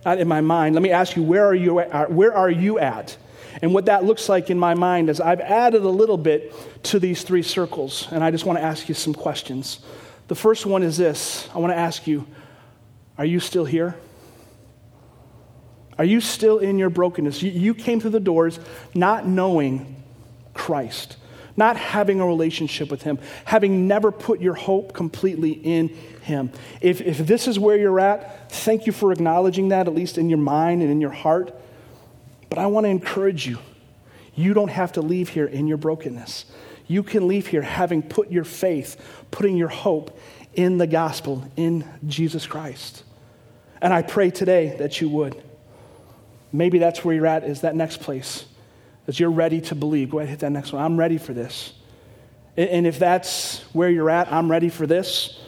not 0.05 0.17
in 0.17 0.27
my 0.27 0.41
mind, 0.41 0.75
let 0.75 0.81
me 0.81 0.91
ask 0.91 1.15
you, 1.15 1.23
where 1.23 1.45
are 1.45 1.55
you 1.55 1.79
at? 1.79 1.91
Uh, 1.93 2.05
where 2.07 2.33
are 2.33 2.49
you 2.49 2.79
at? 2.79 3.17
And 3.61 3.73
what 3.73 3.85
that 3.85 4.03
looks 4.03 4.29
like 4.29 4.49
in 4.49 4.57
my 4.57 4.73
mind 4.73 5.09
is 5.09 5.19
I've 5.19 5.41
added 5.41 5.83
a 5.83 5.89
little 5.89 6.17
bit 6.17 6.53
to 6.83 6.99
these 6.99 7.23
three 7.23 7.43
circles, 7.43 8.07
and 8.11 8.23
I 8.23 8.31
just 8.31 8.45
want 8.45 8.57
to 8.57 8.63
ask 8.63 8.87
you 8.87 8.95
some 8.95 9.13
questions. 9.13 9.79
The 10.27 10.35
first 10.35 10.65
one 10.65 10.83
is 10.83 10.97
this 10.97 11.49
I 11.53 11.59
want 11.59 11.73
to 11.73 11.77
ask 11.77 12.07
you, 12.07 12.25
are 13.17 13.25
you 13.25 13.39
still 13.39 13.65
here? 13.65 13.95
Are 16.01 16.05
you 16.05 16.19
still 16.19 16.57
in 16.57 16.79
your 16.79 16.89
brokenness? 16.89 17.43
You, 17.43 17.75
came 17.75 17.99
through 17.99 18.09
the 18.09 18.19
doors 18.19 18.59
not 18.95 19.27
knowing 19.27 20.03
Christ, 20.55 21.15
not 21.55 21.77
having 21.77 22.19
a 22.19 22.25
relationship 22.25 22.89
with 22.89 23.03
Him, 23.03 23.19
having 23.45 23.87
never 23.87 24.11
put 24.11 24.41
your 24.41 24.55
hope 24.55 24.93
completely 24.93 25.51
in 25.51 25.89
Him. 26.23 26.51
If, 26.81 27.01
if 27.01 27.19
this 27.19 27.47
is 27.47 27.59
where 27.59 27.77
you're 27.77 27.99
at, 27.99 28.51
thank 28.51 28.87
you 28.87 28.91
for 28.91 29.11
acknowledging 29.11 29.67
that, 29.67 29.87
at 29.87 29.93
least 29.93 30.17
in 30.17 30.27
your 30.27 30.39
mind 30.39 30.81
and 30.81 30.89
in 30.89 31.01
your 31.01 31.11
heart. 31.11 31.53
But 32.49 32.57
I 32.57 32.65
want 32.65 32.85
to 32.85 32.89
encourage 32.89 33.45
you 33.45 33.59
you 34.33 34.55
don't 34.55 34.71
have 34.71 34.93
to 34.93 35.01
leave 35.01 35.29
here 35.29 35.45
in 35.45 35.67
your 35.67 35.77
brokenness. 35.77 36.45
You 36.87 37.03
can 37.03 37.27
leave 37.27 37.45
here 37.45 37.61
having 37.61 38.01
put 38.01 38.31
your 38.31 38.43
faith, 38.43 38.99
putting 39.29 39.55
your 39.55 39.69
hope 39.69 40.19
in 40.55 40.79
the 40.79 40.87
gospel, 40.87 41.47
in 41.57 41.87
Jesus 42.07 42.47
Christ. 42.47 43.03
And 43.83 43.93
I 43.93 44.01
pray 44.01 44.31
today 44.31 44.75
that 44.79 44.99
you 44.99 45.07
would. 45.07 45.39
Maybe 46.51 46.79
that's 46.79 47.03
where 47.05 47.15
you're 47.15 47.27
at, 47.27 47.43
is 47.43 47.61
that 47.61 47.75
next 47.75 48.01
place. 48.01 48.45
As 49.07 49.19
you're 49.19 49.31
ready 49.31 49.61
to 49.61 49.75
believe. 49.75 50.09
Go 50.11 50.19
ahead, 50.19 50.29
hit 50.29 50.39
that 50.39 50.51
next 50.51 50.73
one. 50.73 50.83
I'm 50.83 50.97
ready 50.97 51.17
for 51.17 51.33
this. 51.33 51.73
And 52.57 52.85
if 52.85 52.99
that's 52.99 53.59
where 53.73 53.89
you're 53.89 54.09
at, 54.09 54.31
I'm 54.31 54.51
ready 54.51 54.69
for 54.69 54.85
this. 54.85 55.39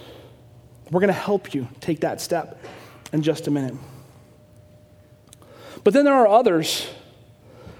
We're 0.89 1.01
going 1.01 1.09
to 1.09 1.13
help 1.13 1.53
you 1.53 1.67
take 1.81 2.01
that 2.01 2.21
step 2.21 2.63
in 3.11 3.21
just 3.21 3.47
a 3.47 3.51
minute. 3.51 3.75
But 5.83 5.93
then 5.93 6.05
there 6.05 6.13
are 6.13 6.27
others 6.27 6.87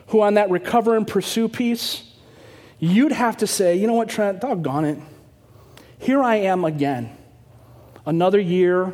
who, 0.07 0.21
on 0.21 0.33
that 0.33 0.49
recover 0.49 0.95
and 0.95 1.07
pursue 1.07 1.47
piece, 1.47 2.03
you'd 2.79 3.13
have 3.13 3.37
to 3.37 3.47
say, 3.47 3.77
you 3.77 3.87
know 3.87 3.93
what, 3.93 4.09
Trent, 4.09 4.41
doggone 4.41 4.85
it. 4.85 4.99
Here 5.99 6.21
I 6.21 6.35
am 6.35 6.65
again. 6.65 7.15
Another 8.05 8.39
year, 8.39 8.93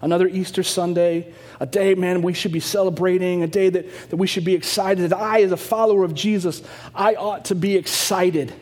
another 0.00 0.28
Easter 0.28 0.62
Sunday, 0.62 1.34
a 1.60 1.66
day, 1.66 1.94
man, 1.94 2.22
we 2.22 2.32
should 2.32 2.52
be 2.52 2.60
celebrating, 2.60 3.42
a 3.42 3.46
day 3.46 3.70
that, 3.70 3.86
that 4.10 4.16
we 4.16 4.26
should 4.26 4.44
be 4.44 4.54
excited. 4.54 5.10
That 5.10 5.18
I, 5.18 5.42
as 5.42 5.52
a 5.52 5.56
follower 5.56 6.04
of 6.04 6.14
Jesus, 6.14 6.62
I 6.94 7.14
ought 7.14 7.46
to 7.46 7.54
be 7.54 7.76
excited. 7.76 8.52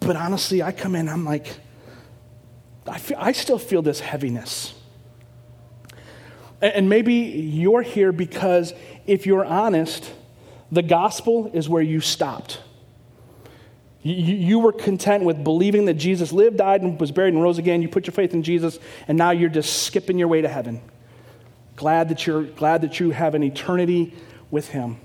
But 0.00 0.16
honestly, 0.16 0.62
I 0.62 0.72
come 0.72 0.94
in, 0.94 1.08
I'm 1.08 1.24
like, 1.24 1.46
I, 2.86 2.98
feel, 2.98 3.18
I 3.20 3.32
still 3.32 3.58
feel 3.58 3.82
this 3.82 4.00
heaviness. 4.00 4.74
And, 6.60 6.74
and 6.74 6.88
maybe 6.88 7.14
you're 7.14 7.82
here 7.82 8.12
because 8.12 8.72
if 9.06 9.26
you're 9.26 9.44
honest, 9.44 10.12
the 10.70 10.82
gospel 10.82 11.50
is 11.52 11.68
where 11.68 11.82
you 11.82 12.00
stopped. 12.00 12.60
You, 14.02 14.14
you, 14.14 14.58
were 14.58 14.72
content 14.72 15.22
with 15.22 15.44
believing 15.44 15.84
that 15.84 15.94
Jesus 15.94 16.32
lived, 16.32 16.56
died, 16.56 16.82
and 16.82 16.98
was 16.98 17.12
buried 17.12 17.34
and 17.34 17.42
rose 17.42 17.58
again. 17.58 17.82
You 17.82 17.88
put 17.88 18.06
your 18.06 18.14
faith 18.14 18.34
in 18.34 18.42
Jesus, 18.42 18.80
and 19.06 19.16
now 19.16 19.30
you're 19.30 19.48
just 19.48 19.84
skipping 19.84 20.18
your 20.18 20.26
way 20.26 20.40
to 20.40 20.48
heaven. 20.48 20.80
Glad 21.76 22.08
that 22.10 22.26
you're 22.26 22.44
glad 22.44 22.82
that 22.82 23.00
you 23.00 23.10
have 23.10 23.34
an 23.34 23.42
eternity 23.42 24.14
with 24.50 24.68
him. 24.68 24.98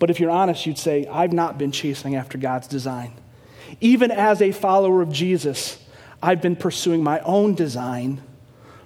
But 0.00 0.10
if 0.10 0.18
you're 0.18 0.30
honest, 0.30 0.66
you'd 0.66 0.78
say, 0.78 1.06
I've 1.06 1.32
not 1.32 1.58
been 1.58 1.70
chasing 1.70 2.16
after 2.16 2.36
God's 2.36 2.66
design. 2.66 3.14
Even 3.80 4.10
as 4.10 4.42
a 4.42 4.50
follower 4.50 5.00
of 5.00 5.12
Jesus, 5.12 5.78
I've 6.20 6.42
been 6.42 6.56
pursuing 6.56 7.04
my 7.04 7.20
own 7.20 7.54
design 7.54 8.20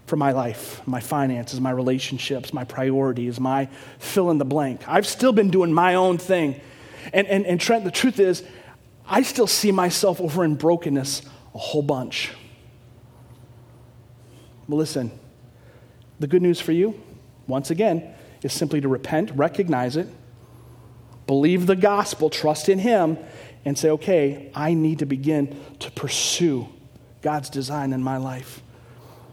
for 0.06 0.16
my 0.16 0.32
life, 0.32 0.86
my 0.86 1.00
finances, 1.00 1.60
my 1.60 1.70
relationships, 1.70 2.52
my 2.52 2.64
priorities, 2.64 3.40
my 3.40 3.68
fill 3.98 4.30
in 4.30 4.38
the 4.38 4.44
blank. 4.44 4.86
I've 4.86 5.06
still 5.06 5.32
been 5.32 5.50
doing 5.50 5.72
my 5.72 5.94
own 5.94 6.18
thing. 6.18 6.60
And, 7.12 7.26
and, 7.26 7.46
and 7.46 7.60
Trent, 7.60 7.84
the 7.84 7.90
truth 7.90 8.20
is, 8.20 8.44
I 9.08 9.22
still 9.22 9.46
see 9.46 9.72
myself 9.72 10.20
over 10.20 10.44
in 10.44 10.54
brokenness 10.54 11.22
a 11.54 11.58
whole 11.58 11.82
bunch. 11.82 12.30
Well, 14.68 14.78
listen, 14.78 15.10
the 16.18 16.26
good 16.26 16.42
news 16.42 16.60
for 16.60 16.72
you, 16.72 17.00
once 17.46 17.70
again, 17.70 18.14
is 18.42 18.52
simply 18.52 18.80
to 18.80 18.88
repent, 18.88 19.30
recognize 19.34 19.96
it, 19.96 20.08
believe 21.26 21.66
the 21.66 21.76
gospel, 21.76 22.30
trust 22.30 22.68
in 22.68 22.78
Him, 22.78 23.18
and 23.64 23.76
say, 23.76 23.90
okay, 23.90 24.50
I 24.54 24.74
need 24.74 25.00
to 25.00 25.06
begin 25.06 25.58
to 25.80 25.90
pursue 25.90 26.68
God's 27.22 27.50
design 27.50 27.92
in 27.92 28.02
my 28.02 28.16
life. 28.16 28.62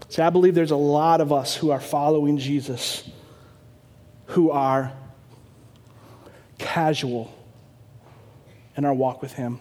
See, 0.10 0.22
I 0.22 0.30
believe 0.30 0.56
there's 0.56 0.72
a 0.72 0.76
lot 0.76 1.22
of 1.22 1.32
us 1.32 1.56
who 1.56 1.72
are 1.72 1.80
following 1.80 2.38
Jesus 2.38 3.10
who 4.28 4.52
are 4.52 4.92
casual 6.58 7.34
in 8.76 8.86
our 8.86 8.94
walk 8.94 9.22
with 9.22 9.34
Him. 9.34 9.60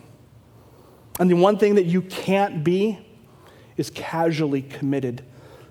And 1.20 1.30
the 1.30 1.34
one 1.34 1.58
thing 1.58 1.74
that 1.74 1.84
you 1.84 2.00
can't 2.02 2.64
be 2.64 2.98
is 3.76 3.90
casually 3.90 4.62
committed 4.62 5.22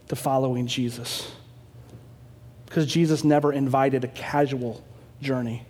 to 0.10 0.16
following 0.16 0.68
Jesus 0.68 1.32
because 2.72 2.86
Jesus 2.86 3.26
never 3.26 3.52
invited 3.52 4.06
a 4.06 4.08
casual 4.08 4.82
journey. 5.22 5.66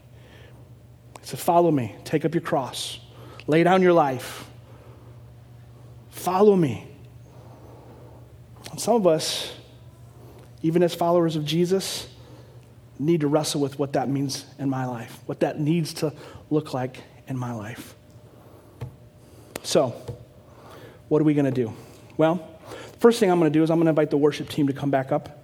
He 1.20 1.26
said, 1.26 1.40
Follow 1.40 1.72
me, 1.72 1.96
take 2.04 2.26
up 2.26 2.36
your 2.36 2.44
cross, 2.44 3.00
lay 3.48 3.64
down 3.64 3.82
your 3.82 3.94
life, 3.94 4.46
follow 6.12 6.56
me. 6.56 6.88
And 8.70 8.80
some 8.80 8.94
of 8.94 9.08
us, 9.08 9.52
even 10.62 10.84
as 10.84 10.94
followers 10.94 11.36
of 11.36 11.44
Jesus, 11.44 12.08
need 13.00 13.22
to 13.22 13.28
wrestle 13.28 13.62
with 13.62 13.80
what 13.80 13.94
that 13.94 14.08
means 14.08 14.46
in 14.60 14.70
my 14.70 14.86
life, 14.86 15.22
what 15.26 15.40
that 15.40 15.60
needs 15.60 15.96
to 15.96 16.14
look 16.52 16.72
like 16.72 16.98
in 17.28 17.36
my 17.36 17.52
life. 17.52 17.96
So, 19.64 19.96
what 21.08 21.20
are 21.20 21.26
we 21.26 21.34
going 21.34 21.46
to 21.46 21.52
do? 21.52 21.74
Well, 22.16 22.48
first 23.00 23.20
thing 23.20 23.32
I'm 23.32 23.40
going 23.40 23.52
to 23.52 23.60
do 23.60 23.64
is 23.64 23.72
I'm 23.72 23.78
going 23.78 23.88
to 23.88 23.90
invite 23.90 24.12
the 24.12 24.18
worship 24.18 24.50
team 24.50 24.68
to 24.68 24.74
come 24.74 24.92
back 24.92 25.12
up. 25.12 25.41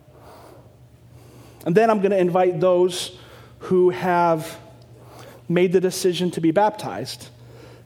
And 1.66 1.76
then 1.76 1.90
I'm 1.90 2.00
going 2.00 2.12
to 2.12 2.18
invite 2.18 2.60
those 2.60 3.18
who 3.60 3.90
have 3.90 4.60
made 5.50 5.74
the 5.74 5.82
decision 5.82 6.32
to 6.32 6.42
be 6.42 6.52
baptized 6.52 7.30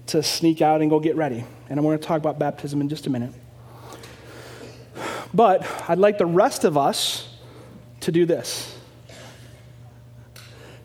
to 0.08 0.22
sneak 0.22 0.62
out 0.62 0.82
and 0.82 0.90
go 0.90 1.00
get 1.00 1.16
ready. 1.16 1.44
And 1.70 1.80
I'm 1.80 1.86
going 1.86 1.98
to 1.98 2.04
talk 2.04 2.18
about 2.18 2.38
baptism 2.38 2.82
in 2.82 2.90
just 2.90 3.08
a 3.08 3.10
minute. 3.10 3.34
But 5.34 5.66
I'd 5.90 6.00
like 6.00 6.18
the 6.18 6.26
rest 6.26 6.66
of 6.66 6.78
us 6.78 7.36
to 8.02 8.12
do 8.12 8.26
this 8.26 8.78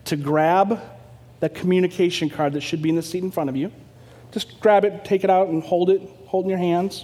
to 0.05 0.15
grab 0.15 0.79
that 1.41 1.53
communication 1.53 2.29
card 2.29 2.53
that 2.53 2.61
should 2.61 2.81
be 2.81 2.89
in 2.89 2.95
the 2.95 3.01
seat 3.01 3.21
in 3.23 3.29
front 3.29 3.49
of 3.49 3.57
you. 3.57 3.71
Just 4.31 4.59
grab 4.61 4.85
it, 4.85 5.03
take 5.03 5.23
it 5.25 5.29
out, 5.29 5.49
and 5.49 5.61
hold 5.61 5.89
it, 5.89 6.01
hold 6.25 6.45
in 6.45 6.49
your 6.49 6.57
hands. 6.57 7.03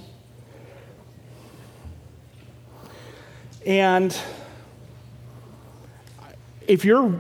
And 3.66 4.18
if 6.68 6.86
you're 6.86 7.20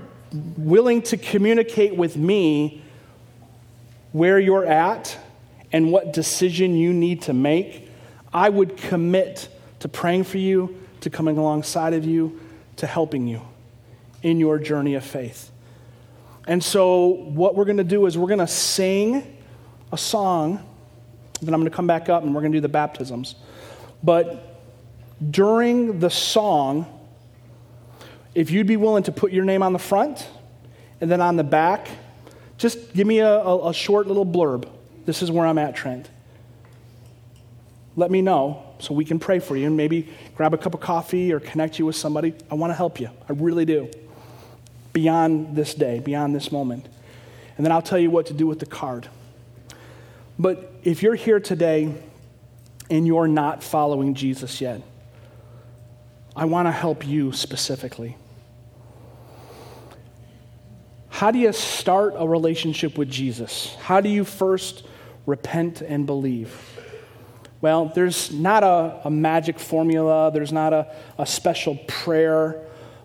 willing 0.57 1.01
to 1.03 1.17
communicate 1.17 1.95
with 1.95 2.17
me 2.17 2.83
where 4.11 4.39
you're 4.39 4.65
at 4.65 5.17
and 5.71 5.91
what 5.91 6.13
decision 6.13 6.75
you 6.75 6.93
need 6.93 7.23
to 7.23 7.33
make, 7.33 7.89
I 8.33 8.49
would 8.49 8.77
commit 8.77 9.49
to 9.79 9.89
praying 9.89 10.23
for 10.23 10.37
you, 10.37 10.81
to 11.01 11.09
coming 11.09 11.37
alongside 11.37 11.93
of 11.93 12.05
you, 12.05 12.39
to 12.77 12.87
helping 12.87 13.27
you 13.27 13.41
in 14.21 14.39
your 14.39 14.57
journey 14.57 14.95
of 14.95 15.03
faith. 15.03 15.51
And 16.47 16.63
so, 16.63 17.07
what 17.07 17.55
we're 17.55 17.65
going 17.65 17.77
to 17.77 17.83
do 17.83 18.05
is 18.05 18.17
we're 18.17 18.27
going 18.27 18.39
to 18.39 18.47
sing 18.47 19.37
a 19.91 19.97
song, 19.97 20.59
then 21.41 21.53
I'm 21.53 21.59
going 21.59 21.69
to 21.69 21.75
come 21.75 21.87
back 21.87 22.09
up 22.09 22.23
and 22.23 22.33
we're 22.33 22.41
going 22.41 22.51
to 22.51 22.57
do 22.57 22.61
the 22.61 22.69
baptisms. 22.69 23.35
But 24.01 24.59
during 25.31 25.99
the 25.99 26.09
song, 26.09 27.02
if 28.35 28.51
you'd 28.51 28.67
be 28.67 28.77
willing 28.77 29.03
to 29.03 29.11
put 29.11 29.31
your 29.31 29.45
name 29.45 29.61
on 29.63 29.73
the 29.73 29.79
front 29.79 30.27
and 31.01 31.11
then 31.11 31.21
on 31.21 31.35
the 31.35 31.43
back, 31.43 31.87
just 32.57 32.93
give 32.93 33.05
me 33.05 33.19
a, 33.19 33.29
a, 33.29 33.69
a 33.69 33.73
short 33.73 34.07
little 34.07 34.25
blurb. 34.25 34.67
This 35.05 35.21
is 35.21 35.29
where 35.29 35.45
I'm 35.45 35.57
at, 35.57 35.75
Trent. 35.75 36.09
Let 37.95 38.09
me 38.09 38.21
know 38.21 38.63
so 38.79 38.93
we 38.93 39.05
can 39.05 39.19
pray 39.19 39.39
for 39.39 39.55
you 39.55 39.67
and 39.67 39.77
maybe 39.77 40.09
grab 40.35 40.53
a 40.53 40.57
cup 40.57 40.73
of 40.73 40.79
coffee 40.79 41.31
or 41.31 41.39
connect 41.39 41.77
you 41.77 41.85
with 41.85 41.95
somebody. 41.95 42.33
I 42.49 42.55
want 42.55 42.71
to 42.71 42.75
help 42.75 42.99
you. 42.99 43.09
I 43.29 43.33
really 43.33 43.65
do. 43.65 43.89
Beyond 44.93 45.55
this 45.55 45.73
day, 45.73 45.99
beyond 45.99 46.35
this 46.35 46.51
moment. 46.51 46.87
And 47.57 47.65
then 47.65 47.71
I'll 47.71 47.81
tell 47.81 47.99
you 47.99 48.09
what 48.09 48.27
to 48.27 48.33
do 48.33 48.47
with 48.47 48.59
the 48.59 48.65
card. 48.65 49.07
But 50.39 50.73
if 50.83 51.03
you're 51.03 51.15
here 51.15 51.39
today 51.39 51.93
and 52.89 53.05
you're 53.05 53.27
not 53.27 53.63
following 53.63 54.15
Jesus 54.15 54.59
yet, 54.59 54.81
I 56.35 56.45
want 56.45 56.67
to 56.67 56.71
help 56.71 57.07
you 57.07 57.31
specifically. 57.31 58.17
How 61.23 61.31
do 61.31 61.39
you 61.39 61.53
start 61.53 62.15
a 62.17 62.27
relationship 62.27 62.97
with 62.97 63.09
Jesus? 63.09 63.73
How 63.75 64.01
do 64.01 64.09
you 64.09 64.25
first 64.25 64.85
repent 65.25 65.79
and 65.79 66.05
believe? 66.05 66.53
Well, 67.61 67.85
there's 67.85 68.29
not 68.33 68.63
a, 68.63 68.99
a 69.05 69.09
magic 69.09 69.57
formula, 69.57 70.31
there's 70.33 70.51
not 70.51 70.73
a, 70.73 70.93
a 71.17 71.25
special 71.25 71.77
prayer, 71.87 72.61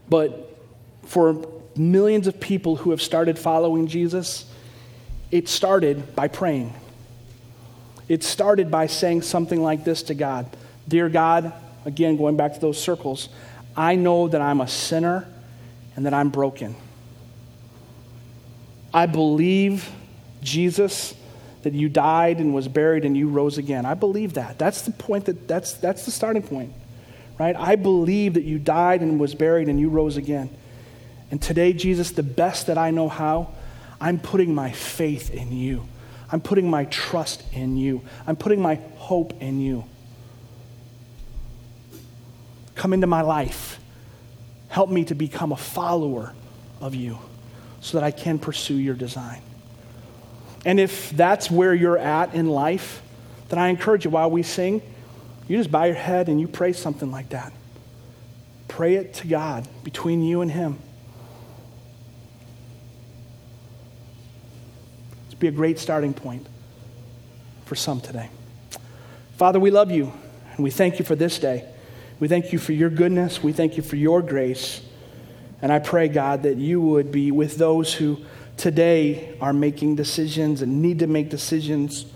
but 0.08 0.58
for 1.04 1.46
millions 1.76 2.26
of 2.26 2.40
people 2.40 2.74
who 2.74 2.90
have 2.90 3.00
started 3.00 3.38
following 3.38 3.86
Jesus, 3.86 4.52
it 5.30 5.48
started 5.48 6.16
by 6.16 6.26
praying. 6.26 6.74
It 8.08 8.24
started 8.24 8.68
by 8.68 8.88
saying 8.88 9.22
something 9.22 9.62
like 9.62 9.84
this 9.84 10.02
to 10.02 10.14
God 10.14 10.56
Dear 10.88 11.08
God, 11.08 11.52
again, 11.84 12.16
going 12.16 12.36
back 12.36 12.54
to 12.54 12.60
those 12.60 12.82
circles, 12.82 13.28
I 13.76 13.94
know 13.94 14.26
that 14.26 14.40
I'm 14.40 14.60
a 14.60 14.66
sinner 14.66 15.24
and 15.94 16.04
that 16.04 16.14
I'm 16.14 16.30
broken. 16.30 16.74
I 18.92 19.06
believe, 19.06 19.90
Jesus, 20.42 21.14
that 21.62 21.74
you 21.74 21.88
died 21.88 22.38
and 22.38 22.54
was 22.54 22.68
buried 22.68 23.04
and 23.04 23.16
you 23.16 23.28
rose 23.28 23.58
again. 23.58 23.84
I 23.84 23.94
believe 23.94 24.34
that. 24.34 24.58
That's 24.58 24.82
the 24.82 24.92
point 24.92 25.26
that 25.26 25.46
that's 25.48 25.74
that's 25.74 26.04
the 26.04 26.10
starting 26.10 26.42
point. 26.42 26.72
Right? 27.38 27.54
I 27.54 27.76
believe 27.76 28.34
that 28.34 28.44
you 28.44 28.58
died 28.58 29.00
and 29.00 29.20
was 29.20 29.34
buried 29.34 29.68
and 29.68 29.78
you 29.78 29.88
rose 29.88 30.16
again. 30.16 30.50
And 31.30 31.40
today, 31.40 31.72
Jesus, 31.72 32.10
the 32.10 32.22
best 32.22 32.66
that 32.68 32.78
I 32.78 32.90
know 32.90 33.08
how, 33.08 33.52
I'm 34.00 34.18
putting 34.18 34.54
my 34.54 34.72
faith 34.72 35.32
in 35.32 35.52
you. 35.52 35.86
I'm 36.32 36.40
putting 36.40 36.68
my 36.68 36.84
trust 36.86 37.42
in 37.52 37.76
you. 37.76 38.02
I'm 38.26 38.36
putting 38.36 38.60
my 38.60 38.76
hope 38.96 39.40
in 39.40 39.60
you. 39.60 39.84
Come 42.74 42.92
into 42.92 43.06
my 43.06 43.22
life. 43.22 43.78
Help 44.68 44.90
me 44.90 45.04
to 45.04 45.14
become 45.14 45.52
a 45.52 45.56
follower 45.56 46.32
of 46.80 46.94
you 46.94 47.18
so 47.80 47.98
that 47.98 48.04
I 48.04 48.10
can 48.10 48.38
pursue 48.38 48.74
your 48.74 48.94
design. 48.94 49.42
And 50.64 50.80
if 50.80 51.10
that's 51.10 51.50
where 51.50 51.72
you're 51.72 51.98
at 51.98 52.34
in 52.34 52.48
life, 52.48 53.02
then 53.48 53.58
I 53.58 53.68
encourage 53.68 54.04
you 54.04 54.10
while 54.10 54.30
we 54.30 54.42
sing, 54.42 54.82
you 55.46 55.56
just 55.56 55.70
bow 55.70 55.84
your 55.84 55.94
head 55.94 56.28
and 56.28 56.40
you 56.40 56.46
pray 56.46 56.72
something 56.72 57.10
like 57.10 57.30
that. 57.30 57.52
Pray 58.66 58.96
it 58.96 59.14
to 59.14 59.26
God 59.26 59.66
between 59.82 60.22
you 60.22 60.42
and 60.42 60.50
Him. 60.50 60.78
It's 65.26 65.34
be 65.34 65.48
a 65.48 65.52
great 65.52 65.78
starting 65.78 66.12
point 66.12 66.46
for 67.64 67.74
some 67.74 68.00
today. 68.00 68.28
Father, 69.36 69.58
we 69.58 69.70
love 69.70 69.90
you 69.90 70.12
and 70.54 70.64
we 70.64 70.70
thank 70.70 70.98
you 70.98 71.04
for 71.04 71.14
this 71.14 71.38
day. 71.38 71.64
We 72.20 72.28
thank 72.28 72.52
you 72.52 72.58
for 72.58 72.72
your 72.72 72.90
goodness. 72.90 73.42
We 73.42 73.52
thank 73.52 73.76
you 73.76 73.82
for 73.82 73.96
your 73.96 74.20
grace. 74.20 74.82
And 75.60 75.72
I 75.72 75.78
pray, 75.78 76.08
God, 76.08 76.44
that 76.44 76.56
you 76.56 76.80
would 76.80 77.10
be 77.10 77.30
with 77.30 77.56
those 77.56 77.94
who 77.94 78.18
today 78.56 79.36
are 79.40 79.52
making 79.52 79.96
decisions 79.96 80.62
and 80.62 80.82
need 80.82 81.00
to 81.00 81.06
make 81.06 81.30
decisions. 81.30 82.06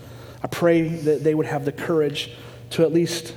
I 0.43 0.49
pray 0.49 0.89
that 0.89 1.25
they 1.25 1.35
would 1.35 1.47
have 1.47 1.65
the 1.65 1.73
courage 1.73 2.33
to 2.71 2.83
at 2.83 2.93
least 2.93 3.35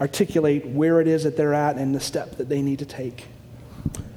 articulate 0.00 0.66
where 0.66 1.00
it 1.00 1.08
is 1.08 1.24
that 1.24 1.36
they're 1.36 1.54
at 1.54 1.76
and 1.76 1.94
the 1.94 2.00
step 2.00 2.36
that 2.36 2.48
they 2.48 2.62
need 2.62 2.78
to 2.80 2.86
take. 2.86 3.26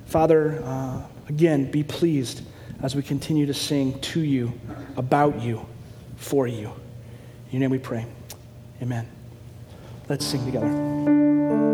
Father, 0.06 0.62
uh, 0.66 1.02
again, 1.28 1.70
be 1.70 1.84
pleased 1.84 2.42
as 2.82 2.96
we 2.96 3.02
continue 3.02 3.46
to 3.46 3.54
sing 3.54 4.00
to 4.00 4.22
you, 4.22 4.54
about 4.98 5.42
you, 5.42 5.66
for 6.18 6.48
you. 6.48 6.68
In 7.48 7.54
your 7.54 7.60
name 7.62 7.72
we 7.72 7.80
pray. 7.80 8.06
Amen. 8.82 9.08
Let's 10.08 10.26
sing 10.26 10.46
together. 10.46 11.69